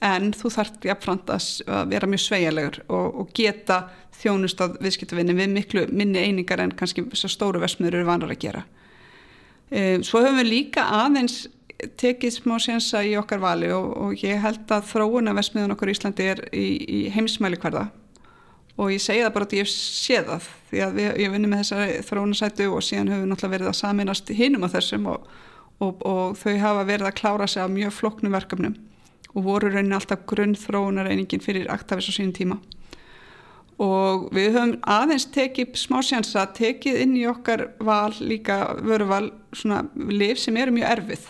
[0.06, 3.82] en þú þarf jafnframt að vera mjög sveigjarlegur og, og geta
[4.18, 8.41] þjónust að viðskiptavinni við miklu minni einingar en kannski þessar stóru versmiður eru vanar að
[8.45, 8.64] gera.
[9.70, 11.45] E, svo höfum við líka aðeins
[12.00, 15.98] tekið smá sénsa í okkar vali og, og ég held að þróuna vesmiðan okkur í
[15.98, 17.88] Íslandi er í, í heimsmæli hverða
[18.78, 21.64] og ég segi það bara að ég sé það því að við, ég vinni með
[21.64, 25.30] þessari þróunasætu og síðan höfum við náttúrulega verið að saminast hinum á þessum og,
[25.86, 28.78] og þau hafa verið að klára sig á mjög floknum verkefnum
[29.38, 32.57] og voru raunin alltaf grunn þróunareiningin fyrir Actavis á sínum tíma.
[33.77, 39.83] Og við höfum aðeins tekið smá sjansa, tekið inn í okkar val líka vöruval svona
[40.09, 41.27] liv sem eru mjög erfið.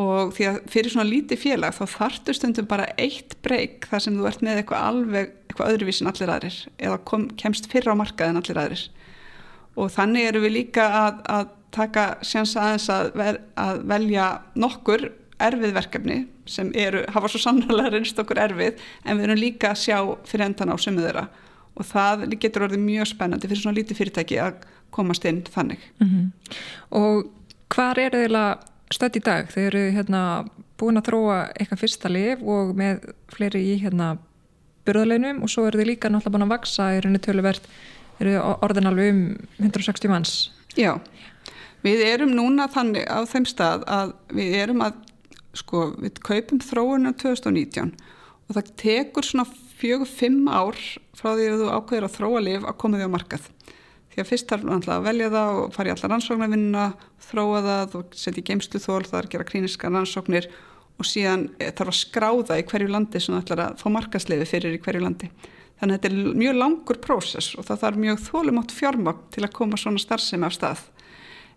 [0.00, 4.16] Og því að fyrir svona lítið félag þá þartu stundum bara eitt breyk þar sem
[4.16, 8.40] þú ert með eitthvað alveg eitthvað öðruvísin allir aðrir eða kom, kemst fyrra á markaðin
[8.40, 8.82] allir aðrir.
[9.76, 14.26] Og þannig eru við líka að, að taka sjansa aðeins að, ver, að velja
[14.56, 15.08] nokkur
[15.42, 19.82] erfið verkefni sem eru, hafa svo sannlega reynst okkur erfið en við erum líka að
[19.82, 21.26] sjá fyrir endan á sömu þeirra
[21.76, 24.62] og það getur orðið mjög spennandi fyrir svona lítið fyrirtæki að
[24.94, 25.82] komast inn þannig.
[26.00, 26.30] Mm -hmm.
[26.90, 27.26] Og
[27.68, 28.56] hvað er það
[28.94, 29.50] stödd í dag?
[29.50, 30.22] Þeir eru hérna,
[30.78, 34.16] búin að þróa eitthvað fyrsta lif og með fleiri í hérna,
[34.86, 37.64] byrðaleinum og svo eru þið líka náttúrulega búin að vaksa í rauninni töluvert,
[38.20, 40.52] eru orðin alveg um 160 manns.
[40.76, 41.00] Já,
[41.82, 44.94] við erum núna þannig á þeim stað að við erum að
[45.56, 47.94] sko við kaupum þróunum 2019
[48.46, 49.46] og það tekur svona
[49.76, 50.78] fjögur, fimm ár
[51.16, 53.48] frá því að þú ákveður að þróa lif að koma því á markað.
[54.12, 56.84] Því að fyrst þarf alltaf að velja það og fara í allar rannsóknarvinna
[57.26, 60.48] þróa það og setja í geimslu þól það er að gera klíniska rannsóknir
[60.96, 64.48] og síðan eh, þarf að skráða í hverju landi sem það ætlar að fá markasliði
[64.48, 65.28] fyrir í hverju landi.
[65.76, 69.56] Þannig að þetta er mjög langur prósess og það þarf mjög þólumótt fjármagn til að
[69.58, 70.86] koma svona starfsemi af stað.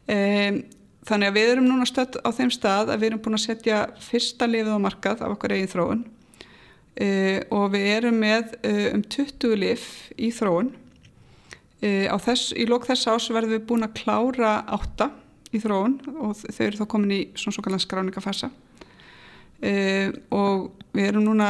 [0.10, 0.60] Um,
[1.08, 3.78] Þannig að við erum núna stödd á þeim stað að við erum búin að setja
[4.04, 6.04] fyrsta lifið á markað af okkar eigin þróun.
[7.00, 9.86] Uh, og við erum með uh, um 20 lif
[10.20, 10.74] í þróun.
[11.80, 15.14] Uh, þess, í lók þess ás verðum við búin að klára átta
[15.56, 18.52] í þróun og þau eru þá komin í svona svo kallan skráningafassa
[19.60, 21.48] og við erum núna,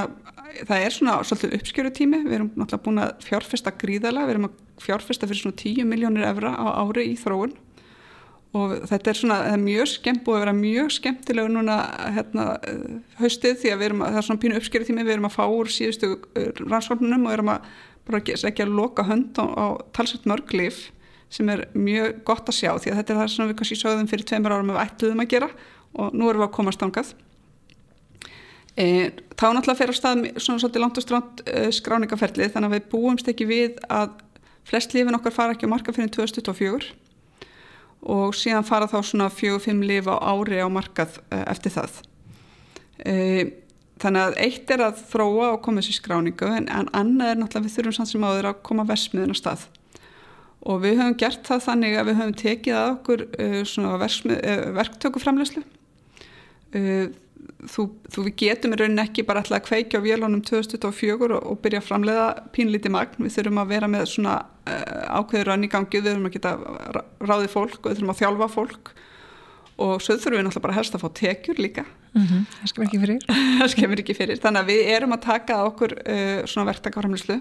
[0.66, 4.48] það er svona svolítið uppskjöru tími, við erum náttúrulega búin að fjárfesta gríðala, við erum
[4.48, 7.54] að fjárfesta fyrir svona 10 miljónir evra á ári í þróun
[8.58, 11.76] og þetta er svona, það er mjög skemmt búið að vera mjög skemmtilegu núna
[12.16, 12.46] hérna
[13.20, 15.70] haustið því að erum, það er svona pínu uppskerið tími, við erum að fá úr
[15.74, 17.68] síðustu uh, rannsóknunum og erum að
[18.10, 20.88] bara ekki að loka hönd á, á talsett mörglif
[21.30, 24.08] sem er mjög gott að sjá því að þetta er það sem við kannski sögðum
[24.10, 25.50] fyrir tveimur árum við ætluðum að gera
[25.94, 27.12] og nú erum við að komast ángað
[28.74, 28.86] e,
[29.38, 32.90] þá náttúrulega fer á stað svona svolítið langt og stránt e, skráningaferlið þannig að við
[32.96, 34.18] búumst ekki við að
[34.70, 36.90] flest lifin okkar fara ekki á marka fyrir 2024
[38.02, 41.98] og síðan fara þá svona fjög-fimm lif á ári á markað eh, eftir það.
[43.00, 43.16] E,
[44.00, 47.76] þannig að eitt er að þróa og koma þessi skráningu en, annað er náttúrulega við
[47.76, 49.68] þurfum samt sem áður að koma versmiðin á stað
[50.60, 53.62] og við höfum gert það þannig að við höfum tekið að okkur uh,
[57.68, 61.36] þú, þú við getum í rauninni ekki bara alltaf að kveikja á vélunum 2024 og,
[61.40, 62.26] og byrja að framleiða
[62.56, 66.30] pínlíti magn, við þurfum að vera með svona uh, ákveður rann í gangi, við þurfum
[66.30, 66.56] að geta
[67.20, 68.92] ráðið fólk og við þurfum að þjálfa fólk.
[69.80, 71.86] Og svo þurfum við náttúrulega bara helst að fá tekjur líka.
[72.16, 72.46] Mm -hmm.
[72.58, 73.20] það skemmir ekki fyrir.
[73.60, 77.40] Það skemmir ekki fyrir, þannig að við erum að taka okkur uh, svona verktakaframlegslu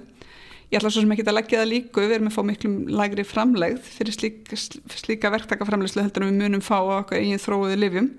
[0.68, 2.03] ég ætla svo sem ekki að leggja það líku.
[2.05, 4.51] Við erum að fá miklu lægri framlegð fyrir slík,
[4.92, 8.11] slíka verktakaframlegslu heldur en við munum fá okkur eigin þróiði livjum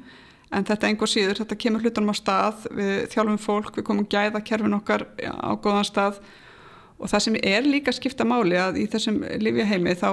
[0.56, 2.66] en þetta engur síður, þetta kemur hlutunum á stað.
[2.74, 6.20] Við þjálfum fólk, við komum gæða kerfin okkar á góðan stað.
[7.00, 10.10] Og það sem er líka skipta máli að í þessum livjaheimi þá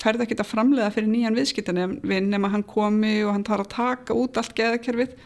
[0.00, 4.16] ferða ekki að framlega fyrir nýjan viðskiptan nema hann komi og hann tar að taka
[4.16, 5.18] út allt gæðakerfið.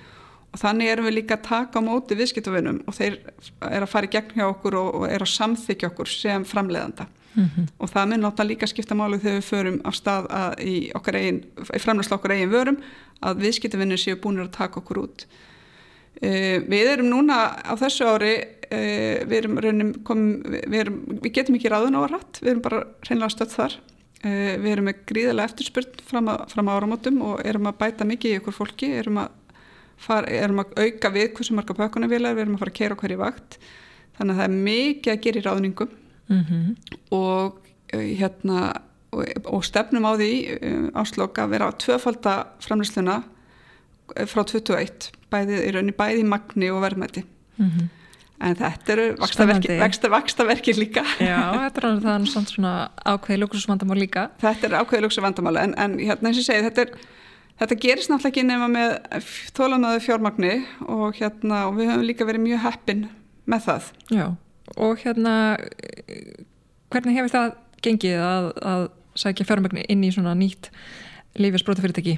[0.54, 3.18] Og þannig erum við líka að taka á móti viðskiptavinnum og þeir
[3.68, 7.44] er að fara í gegn hjá okkur og er að samþykja okkur sem framleganda mm
[7.44, 7.66] -hmm.
[7.78, 10.28] og það mun náttúrulega líka skipta máli þegar við förum af stað
[10.60, 10.74] í,
[11.74, 12.78] í framlegsla okkur eigin vörum
[13.20, 15.26] að viðskiptavinnir séu búin að taka okkur út.
[16.22, 18.34] Uh, við erum núna á þessu ári,
[18.70, 20.20] uh, við, erum, kom,
[20.70, 20.92] við,
[21.24, 23.78] við getum ekki ráðun á að rætt, við erum bara reynlega stödd þar.
[24.24, 28.36] Uh, við erum með gríðilega eftirspurn fram, fram á áramótum og erum að bæta mikið
[28.36, 29.58] í okkur fólki, erum að,
[29.96, 33.16] fara, erum að auka við hversu marga pökunarvilar, við erum að fara að kera okkur
[33.16, 33.58] í vakt.
[34.14, 35.94] Þannig að það er mikið að gera í ráðningum
[36.28, 36.76] mm -hmm.
[37.10, 37.60] og
[37.92, 38.72] hérna
[39.12, 43.22] og, stefnum á því um, áslokk að vera tvöfalda framlýsluna
[44.16, 47.24] eh, frá 21 bæði í rauninni bæði magni og verðmætti
[47.56, 47.88] mm -hmm.
[48.40, 54.30] en þetta eru vaksta, vaksta verkir líka Já, þetta er þannig svona ákveði lúksusvandamál líka
[54.38, 56.98] Þetta er ákveði lúksusvandamál en, en hérna eins og ég segi þetta
[57.54, 58.94] Þetta gerist náttúrulega ekki nema með
[59.54, 60.54] þólanaðu fjármagni
[60.90, 63.04] og, hérna, og við höfum líka verið mjög heppin
[63.46, 63.90] með það.
[64.10, 64.26] Já,
[64.76, 65.34] og hérna,
[66.92, 68.86] hvernig hefur það gengið að, að
[69.18, 70.70] sækja fjármögnu inn í svona nýtt
[71.40, 72.16] leifisbrótafyrirtæki?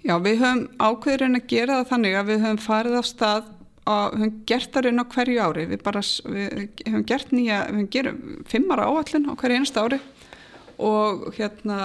[0.00, 3.50] Já, við höfum ákveðurinn að gera það þannig að við höfum farið á stað
[3.90, 5.66] og höfum gert það raun á hverju ári.
[5.70, 10.00] Við, bara, við höfum gert nýja, við höfum gerað fimmara áallin á hverju einasta ári
[10.80, 11.78] og hérna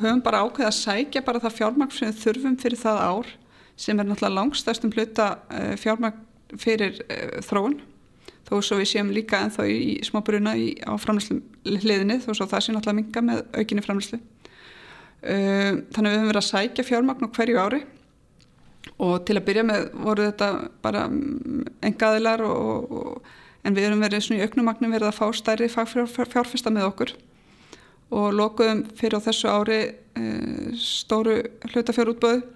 [0.00, 3.30] höfum bara ákveðið að sækja bara það fjármagn sem við þurfum fyrir það ár
[3.78, 6.24] sem er náttúrulega langstærstum hluta eh, fjármagn
[6.58, 7.76] fyrir uh, þróun
[8.48, 12.64] þó svo við séum líka ennþá í, í smábruna á framlýslu hliðinni þó svo það
[12.64, 14.20] sé náttúrulega minga með aukinni framlýslu
[15.18, 17.80] Um, þannig að við höfum verið að sækja fjármagn á hverju ári.
[19.02, 20.50] Og til að byrja með voru þetta
[20.82, 21.06] bara
[21.88, 23.32] engaðilar og, og,
[23.66, 27.14] en við höfum verið svona í auknumagnum verið að fá stærri fjárfesta með okkur.
[28.14, 30.22] Og lokuðum fyrir á þessu ári e,
[30.78, 31.34] stóru
[31.66, 32.46] hlutafjárútböðu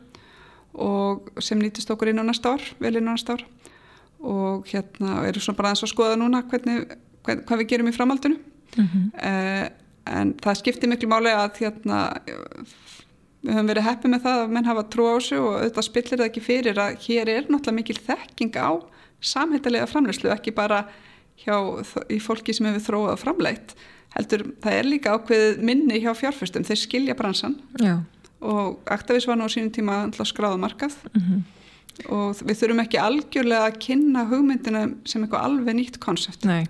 [0.86, 3.42] og sem nýtist okkur inn á næsta ár, vel inn á næsta ár
[4.22, 6.96] og hérna erum svona bara aðeins að skoða núna hvernig,
[7.26, 8.38] hvern, hvað við gerum í framhaldinu
[8.76, 9.06] mm -hmm.
[9.18, 9.70] e,
[10.06, 11.98] en það skiptir miklu máli að hérna,
[13.42, 16.18] við höfum verið heppið með það að menn hafa trú á þessu og auðvitað spillir
[16.18, 18.70] það ekki fyrir að hér er náttúrulega mikil þekking á
[19.22, 20.84] samhættilega framleyslu, ekki bara
[21.42, 21.56] hjá,
[22.10, 23.74] í fólki sem hefur þróað framleitt,
[24.16, 28.02] heldur það er líka ákveðið minni hjá fjárfyrstum, þeir skilja bransan Já.
[28.40, 31.42] og Aktavis var nú sínum tíma skráðumarkað mm -hmm.
[32.08, 36.66] Og við þurfum ekki algjörlega að kynna hugmyndina sem eitthvað alveg nýtt konsept Nei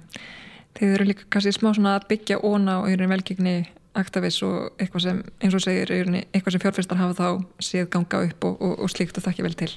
[0.79, 3.57] þeir eru líka kannski smá svona að byggja óna og einhvern velgegni
[3.99, 8.47] aktavis og eitthvað sem, eins og segir, eitthvað sem fjárfyrstar hafa þá séð ganga upp
[8.49, 9.69] og, og, og slíkt og þakki vel til.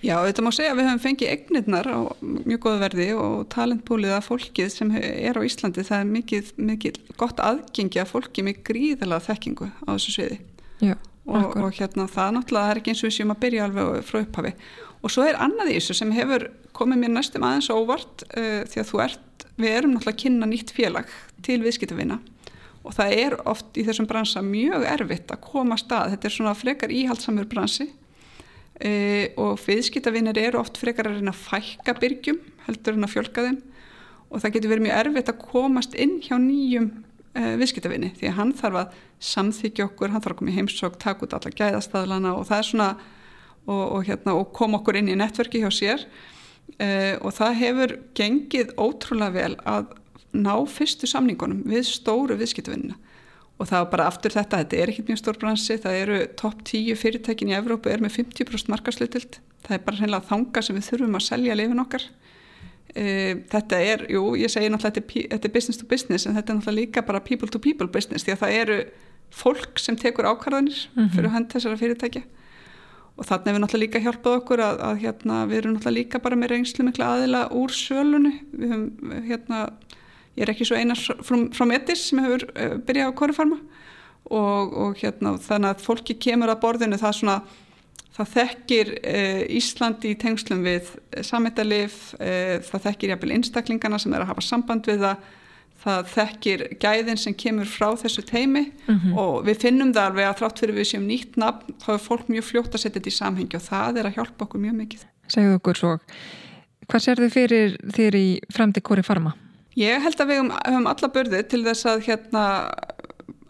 [0.00, 4.14] Já, þetta má segja að við höfum fengið egnirnar á mjög góðu verði og talentbúlið
[4.16, 8.62] af fólkið sem er á Íslandi, það er mikið, mikið gott aðgengi að fólki með
[8.70, 10.40] gríðilega þekkingu á þessu sviði.
[10.78, 10.94] Já,
[11.28, 14.22] og, og hérna það náttúrulega er ekki eins og við séum að byrja alveg frá
[14.22, 14.54] upphafi.
[15.02, 18.82] Og svo er annað í þessu sem hefur komið mér næstum aðeins óvart uh, því
[18.82, 21.14] að þú ert við erum náttúrulega að kynna nýtt félag
[21.46, 22.18] til viðskiptavina.
[22.86, 26.54] Og það er oft í þessum bransa mjög erfitt að koma stað, þetta er svona
[26.56, 27.88] frekar íhaldsamur bransi.
[28.78, 28.92] E,
[29.40, 32.38] og viðskiptavinir eru oft frekar að reyna að fækka byrgjum
[32.68, 33.58] heldur en að fjölka þeim.
[34.28, 36.88] Og það getur verið mjög erfitt að komast inn hjá nýjum
[37.34, 38.98] e, viðskiptavinni því að hann þarf að
[39.32, 42.68] samþykja okkur, hann þarf að koma í heimsók, taka út alla gæðastæðlana og það er
[42.70, 42.90] svona
[43.68, 46.04] og, og, hérna, og koma okkur inn í nettverki hjá sér.
[46.78, 49.94] Uh, og það hefur gengið ótrúlega vel að
[50.36, 52.98] ná fyrstu samningunum við stóru viðskiptvinnina
[53.58, 56.60] og það var bara aftur þetta, þetta er ekkert mjög stór bransi, það eru topp
[56.68, 60.86] 10 fyrirtækin í Evrópu er með 50% markaslutild, það er bara hreinlega þanga sem við
[60.92, 62.06] þurfum að selja lifin okkar.
[62.92, 66.38] Uh, þetta er, jú, ég segi náttúrulega þetta er, þetta er business to business en
[66.38, 68.78] þetta er náttúrulega líka bara people to people business því að það eru
[69.34, 71.10] fólk sem tekur ákvarðanir mm -hmm.
[71.16, 72.22] fyrir hönd þessara fyrirtækja
[73.18, 76.38] og þannig hefur náttúrulega líka hjálpað okkur að, að hérna, við erum náttúrulega líka bara
[76.38, 78.34] með reynslu mikla aðila úr sölunni.
[78.54, 79.62] Við höfum, hérna,
[80.38, 83.58] ég er ekki svo einar frá, Metis sem hefur uh, byrjað á Korifarma
[84.28, 87.40] og, og hérna, þannig að fólki kemur að borðinu það svona
[88.18, 90.94] það þekkir uh, Íslandi í tengslum við
[91.26, 95.26] samhættalif uh, það þekkir jæfnvel einstaklingana sem er að hafa samband við það
[95.78, 99.18] það þekkir gæðin sem kemur frá þessu teimi mm -hmm.
[99.18, 102.28] og við finnum það alveg að þrátt fyrir við séum nýtt nafn þá er fólk
[102.28, 105.04] mjög fljótt að setja þetta í samhengi og það er að hjálpa okkur mjög mikið.
[105.28, 105.92] Segðu okkur svo,
[106.88, 109.34] hvað sér þið fyrir þér í fremdi Kori Farma?
[109.78, 112.44] Ég held að við höfum alla börði til þess að hérna,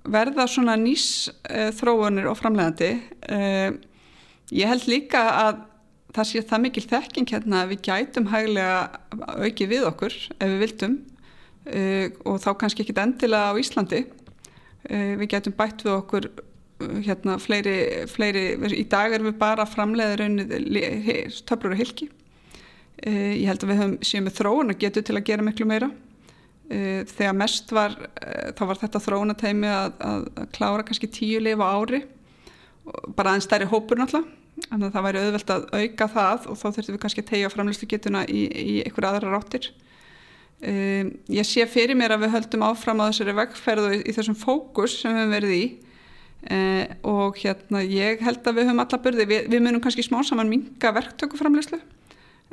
[0.05, 2.91] verða svona nýs uh, þróunir og framlegandi.
[3.24, 3.79] Uh,
[4.53, 5.64] ég held líka að
[6.16, 8.79] það sé það mikil þekking hérna að við gætum hæglega
[9.41, 10.99] auki við okkur ef við vildum
[11.69, 14.05] og þá kannski ekki endilega á Íslandi.
[14.89, 18.45] Uh, við getum bætt við okkur uh, hérna fleiri, fleiri
[18.79, 20.25] í dag erum við bara framleiðir
[21.49, 22.09] töflur og hilki
[22.99, 25.87] ég held að við höfum séum með þróun og getum til að gera miklu meira.
[26.67, 27.92] Þegar mest var
[28.59, 32.01] þá var þetta þróunateimi að, að, að klára kannski tíu lifa ári.
[33.14, 34.34] Bara aðeins stærri hópur náttúrulega.
[34.67, 37.53] Þannig að það væri auðvelt að auka það og þá þurftum við kannski að tegja
[37.53, 39.71] framlýslu getuna í, í einhver aðra ráttir
[40.59, 44.35] Um, ég sé fyrir mér að við höldum áfram á þessari vegferðu í, í þessum
[44.39, 45.67] fókus sem við höfum verið í.
[46.39, 50.21] Uh, og hérna ég held að við höfum alla börði, við, við munum kannski smá
[50.26, 51.80] saman minga verktökuframleyslu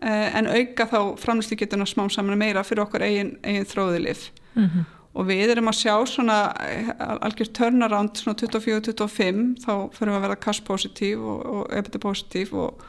[0.03, 4.65] uh, en auka þá framleyslu getuna smá saman meira fyrir okkur eigin, eigin þróðilif mm
[4.65, 4.87] -hmm.
[5.13, 10.25] og við erum að sjá svona eh, algjör turnaround svona 24-25 þá fyrir við að
[10.27, 12.85] vera cash positív og, og EBITDA positív og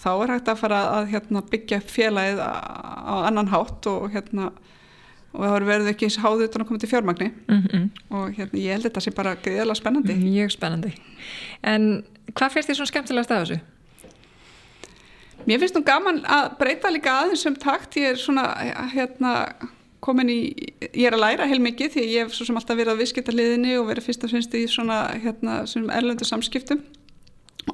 [0.00, 4.50] þá er hægt að fara að hérna, byggja félagið á annan hátt og hérna
[5.36, 7.88] og það verður ekki eins háðið utan að koma til fjármagni mm -hmm.
[8.16, 10.14] og hérna ég held þetta sé bara greiðilega spennandi.
[10.14, 10.92] Mjög spennandi
[11.62, 12.04] En
[12.34, 13.58] hvað finnst þér svona skemmtilegast af þessu?
[15.46, 18.46] Mér finnst nú gaman að breyta líka aðeins um takt, ég er svona
[18.94, 19.32] hérna
[20.00, 20.54] komin í,
[20.94, 23.76] ég er að læra heil mikið því ég hef svo sem alltaf verið á visskiptarliðinni
[23.78, 25.64] og verið fyrst og finnst í svona hérna
[25.96, 26.82] erlöndu samskiptum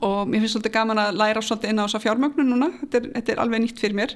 [0.01, 2.71] og mér finnst svolítið gaman að læra svolítið inn á þessa fjármögnun núna.
[2.81, 4.15] Þetta er, þetta er alveg nýtt fyrir mér.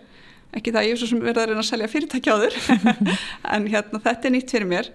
[0.56, 2.56] Ekki það ég er svo sem verða að reyna að selja fyrirtæki á þur
[3.56, 4.90] en hérna þetta er nýtt fyrir mér.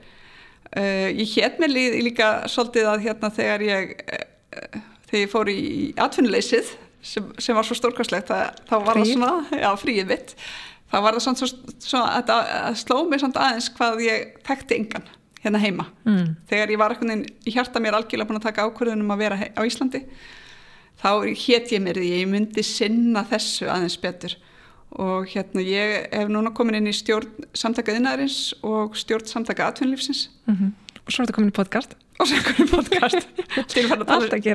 [0.71, 4.81] Uh, ég hétt mér líka svolítið að hérna þegar ég uh,
[5.11, 5.61] þegar ég fór í
[5.99, 10.35] atvinnuleysið sem, sem var svo stórkvæslegt þá var það svona, já fríið mitt.
[10.91, 11.49] Þá var það svona,
[11.83, 12.31] svona að,
[12.61, 15.09] að sló mig svona aðeins hvað ég þekkti yngan
[15.41, 15.87] hérna heima.
[16.05, 16.35] Mm.
[16.49, 19.61] þegar ég var eitthvað í hjarta mér algjörlega búin að taka ákvörðunum að vera á
[19.65, 20.03] Íslandi
[20.99, 24.35] þá hétt ég mér því ég myndi sinna þessu aðeins betur.
[24.99, 30.27] Og hérna ég hef núna komin inn í stjórn samtaka innæðarins og stjórn samtaka atvinnlífsins
[30.49, 30.71] mm -hmm.
[31.05, 31.95] og svo er þetta komin í podcast.
[32.19, 33.27] Og svo er þetta komin í podcast.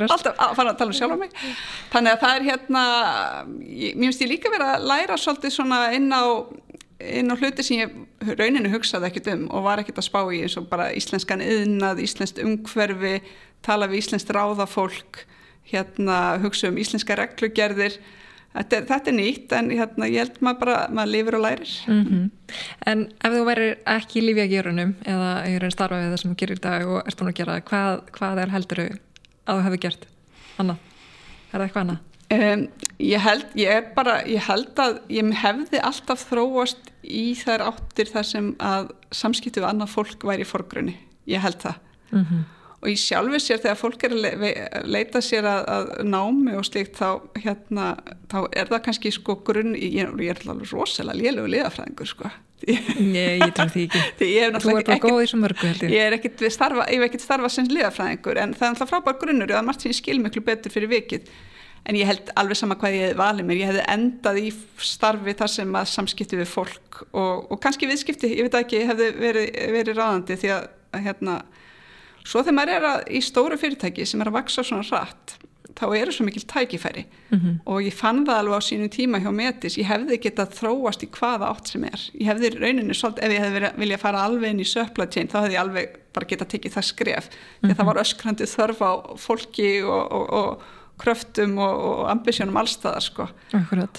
[0.06, 1.30] Um- alltaf að fara að tala um sjálf á mig.
[1.92, 2.82] Þannig að það er hérna
[3.60, 6.24] ég, mér finnst ég líka verið að læra svolítið svona inn á
[7.00, 10.42] inn á hluti sem ég rauninu hugsaði ekkert um og var ekkert að spá í
[10.46, 13.20] eins og bara íslenskan yðnað, íslenskt umhverfi
[13.66, 15.26] tala við íslenskt ráðafólk
[15.70, 17.98] hérna hugsa um íslenska reglugerðir
[18.56, 21.74] þetta er, þetta er nýtt en hérna, ég held maður bara maður lifir og lærir
[21.86, 22.30] mm -hmm.
[22.86, 26.30] En ef þú verir ekki lífið að gerunum eða er einn starfa við það sem
[26.30, 28.80] þú gerir í dag og ert búin að gera, hvað, hvað er heldur
[29.46, 30.06] að þú hefði gert
[30.58, 30.76] annað?
[31.52, 31.98] Er það eitthvað annað?
[32.26, 32.68] Um,
[32.98, 38.24] ég held ég bara, ég held að ég hefði alltaf þróast í þær áttir þar
[38.24, 41.76] sem að samskiptu við annað fólk væri í forgrunni, ég held það
[42.10, 42.55] mm -hmm
[42.86, 46.98] og í sjálfu sér þegar fólk er að leita sér að, að námi og slikt
[47.00, 47.08] þá,
[47.42, 47.86] hérna,
[48.30, 52.30] þá er það kannski sko grunn, ég, ég er alveg rosalega lélögu liðafræðingur sko.
[52.62, 55.90] Nei, ég trúi því ekki.
[55.92, 59.56] Ég er ekkit starfa, hef starfað sem liðafræðingur en það er alltaf frábær grunnur og
[59.56, 61.28] það er margt sem ég skil miklu betur fyrir vikið.
[61.86, 63.60] En ég held alveg sama hvað ég hef valið mér.
[63.60, 64.46] Ég hefði endað í
[64.94, 69.12] starfi þar sem að samskipti við fólk og, og kannski viðskipti, ég veit ekki, hefði
[69.20, 70.66] verið, verið ráðandi því að
[71.04, 71.36] hérna
[72.26, 75.36] Svo þegar maður er að, í stóru fyrirtæki sem er að vaksa svona rætt,
[75.76, 77.56] þá eru svo mikil tækifæri mm -hmm.
[77.68, 81.10] og ég fann það alveg á sínum tíma hjá Metis, ég hefði getað þróast í
[81.12, 82.00] hvaða átt sem er.
[82.14, 85.38] Ég hefði rauninu svolítið, ef ég hefði viljað fara alveg inn í supply chain, þá
[85.42, 87.28] hefði ég alveg bara getað tekið það skref.
[87.28, 87.76] Mm -hmm.
[87.76, 90.62] Það var öskrandi þörf á fólki og, og, og
[90.96, 93.26] kröftum og, og ambisjónum allstaðar sko.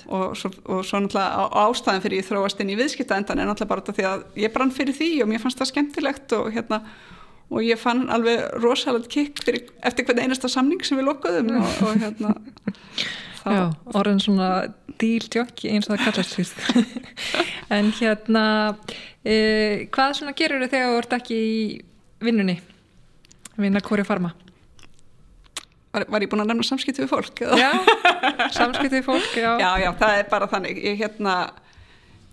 [0.07, 3.81] og svo, og svo náttúrulega ástæðan fyrir ég þróast inn í viðskiptaendan er náttúrulega bara
[3.81, 6.81] þetta því að ég brann fyrir því og mér fannst það skemmtilegt og hérna
[7.47, 11.81] og ég fann alveg rosalega kikk fyrir, eftir hvern einasta samning sem við lokkuðum og,
[11.87, 12.35] og hérna
[13.47, 14.49] Já, orðin svona
[14.99, 16.57] díldjókki eins og það kallast
[17.77, 18.43] en hérna
[19.23, 21.61] e, hvað svona gerur þau þegar þú ert ekki í
[22.27, 22.57] vinnunni
[23.55, 24.33] vinna hvori farma
[25.97, 27.39] Var, var ég búin að nefna samskipti við fólk?
[27.57, 27.71] Já,
[28.53, 29.53] samskipti við fólk, já.
[29.63, 30.81] Já, já, það er bara þannig.
[30.83, 31.35] Ég hérna,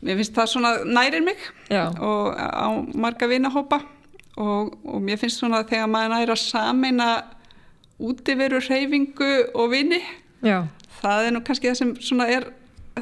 [0.05, 1.87] mér finnst það svona nærir mig já.
[1.97, 3.79] og á marga vinahópa
[4.37, 7.19] og, og mér finnst svona að þegar maður næra samin að
[8.03, 10.01] útiveru reyfingu og vini
[10.43, 10.67] Já.
[11.01, 12.49] það er nú kannski það sem svona er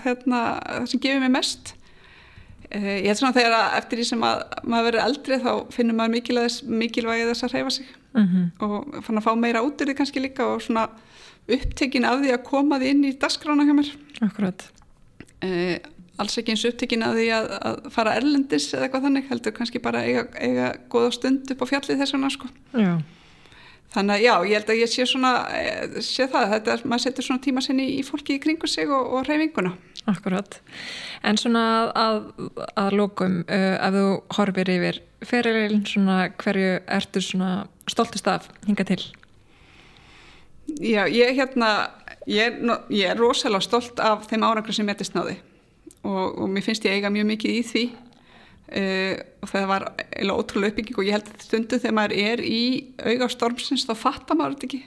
[0.05, 1.73] hérna, það sem gefur mig mest
[2.71, 5.99] eh, ég held svona þegar að eftir því sem að maður verður eldri þá finnur
[5.99, 6.15] maður
[6.83, 8.47] mikilvægi þess að reyfa sig mm -hmm.
[8.67, 10.89] og fann að fá meira út úr því kannski líka og svona
[11.49, 13.91] upptekin af því að koma því inn í dasgrána hjá mér
[14.21, 14.69] Akkurat
[15.41, 15.81] eh,
[16.23, 19.83] alls ekki eins upptekinn að því að, að fara erlendis eða eitthvað þannig, heldur kannski
[19.83, 22.51] bara eiga, eiga goða stund upp á fjallið þess vegna sko.
[22.79, 22.95] Já.
[23.93, 27.05] Þannig að já, ég held að ég sé svona, eh, sé það, þetta er, maður
[27.05, 29.75] setur svona tíma sinni í fólki í kringu sig og, og reyfinguna.
[30.09, 30.57] Akkurat.
[31.23, 32.23] En svona að,
[32.81, 34.07] að lókum, uh, ef þú
[34.39, 37.53] horfir yfir fyrirlegin, svona hverju ertu svona
[37.91, 39.03] stoltist af hinga til?
[40.81, 41.93] Já, ég hérna,
[42.27, 45.37] ég, ég er rosalega stolt af þeim árangur sem ég metist náði
[46.07, 47.85] og, og mér finnst ég eiga mjög mikið í því.
[48.73, 49.15] Uh,
[49.45, 49.85] og það var
[50.33, 52.63] ótrúlega uppbygging og ég held að stundu þegar maður er í
[53.05, 54.83] auga stormsins þá fattar maður þetta ekki.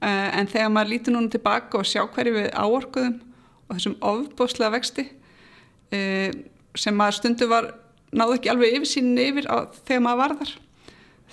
[0.00, 3.16] Uh, en þegar maður lítur núna tilbaka og sjá hverju við áorkuðum
[3.70, 6.28] og þessum ofbóslega vexti uh,
[6.76, 7.70] sem maður stundu var
[8.10, 10.54] náðu ekki alveg yfir sínin yfir á, þegar maður var þar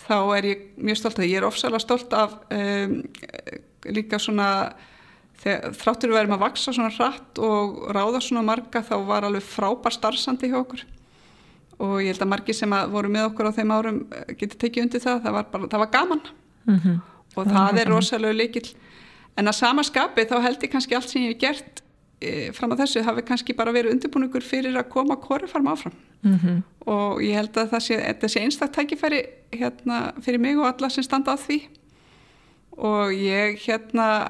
[0.08, 3.00] þá er ég mjög stolt að ég er ofsalega stolt af um,
[3.92, 4.50] líka svona
[5.44, 9.94] þráttur við erum að vaksa svona hratt og ráða svona marga þá var alveg frábær
[9.94, 10.84] starfsandi hjá okkur.
[11.78, 14.58] Og ég held að margi sem að voru með okkur á þeim árum eh, getur
[14.64, 16.24] tekið undir það, það var, bara, það var gaman.
[16.68, 17.02] Mm -hmm.
[17.36, 18.68] og það, það er rosalega líkil
[19.38, 21.82] en að sama skapi þá held ég kannski allt sem ég hef gert
[22.20, 25.94] e, fram að þessu hafi kannski bara verið undirbúningur fyrir að koma kórifarm áfram.
[26.22, 26.62] Mm -hmm.
[26.90, 29.22] og ég held að það sé, sé einstaktt tækifæri
[29.54, 31.62] hérna, fyrir mig og alla sem standa á því.
[32.78, 34.28] Og ég hérna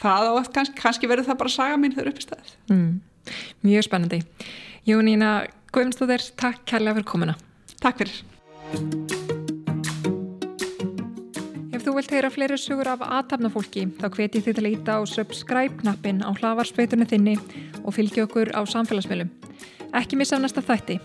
[0.00, 2.56] það á að kannski, kannski verður það bara saga mín þegar upp í staðið.
[2.72, 2.90] Mm,
[3.66, 4.20] Mjög spennandi.
[4.88, 5.32] Jónína
[5.74, 7.34] Guðmundstóðir, takk kærlega fyrir komuna.
[7.82, 8.22] Takk fyrir.
[11.88, 16.20] Þú vilt heyra fleiri sögur af aðtapnafólki þá hveti þið til að íta á subscribe-knappin
[16.20, 17.36] á hlavarspeitunni þinni
[17.80, 19.30] og fylgja okkur á samfélagsmiðlum.
[19.96, 20.98] Ekki missa næsta þætti.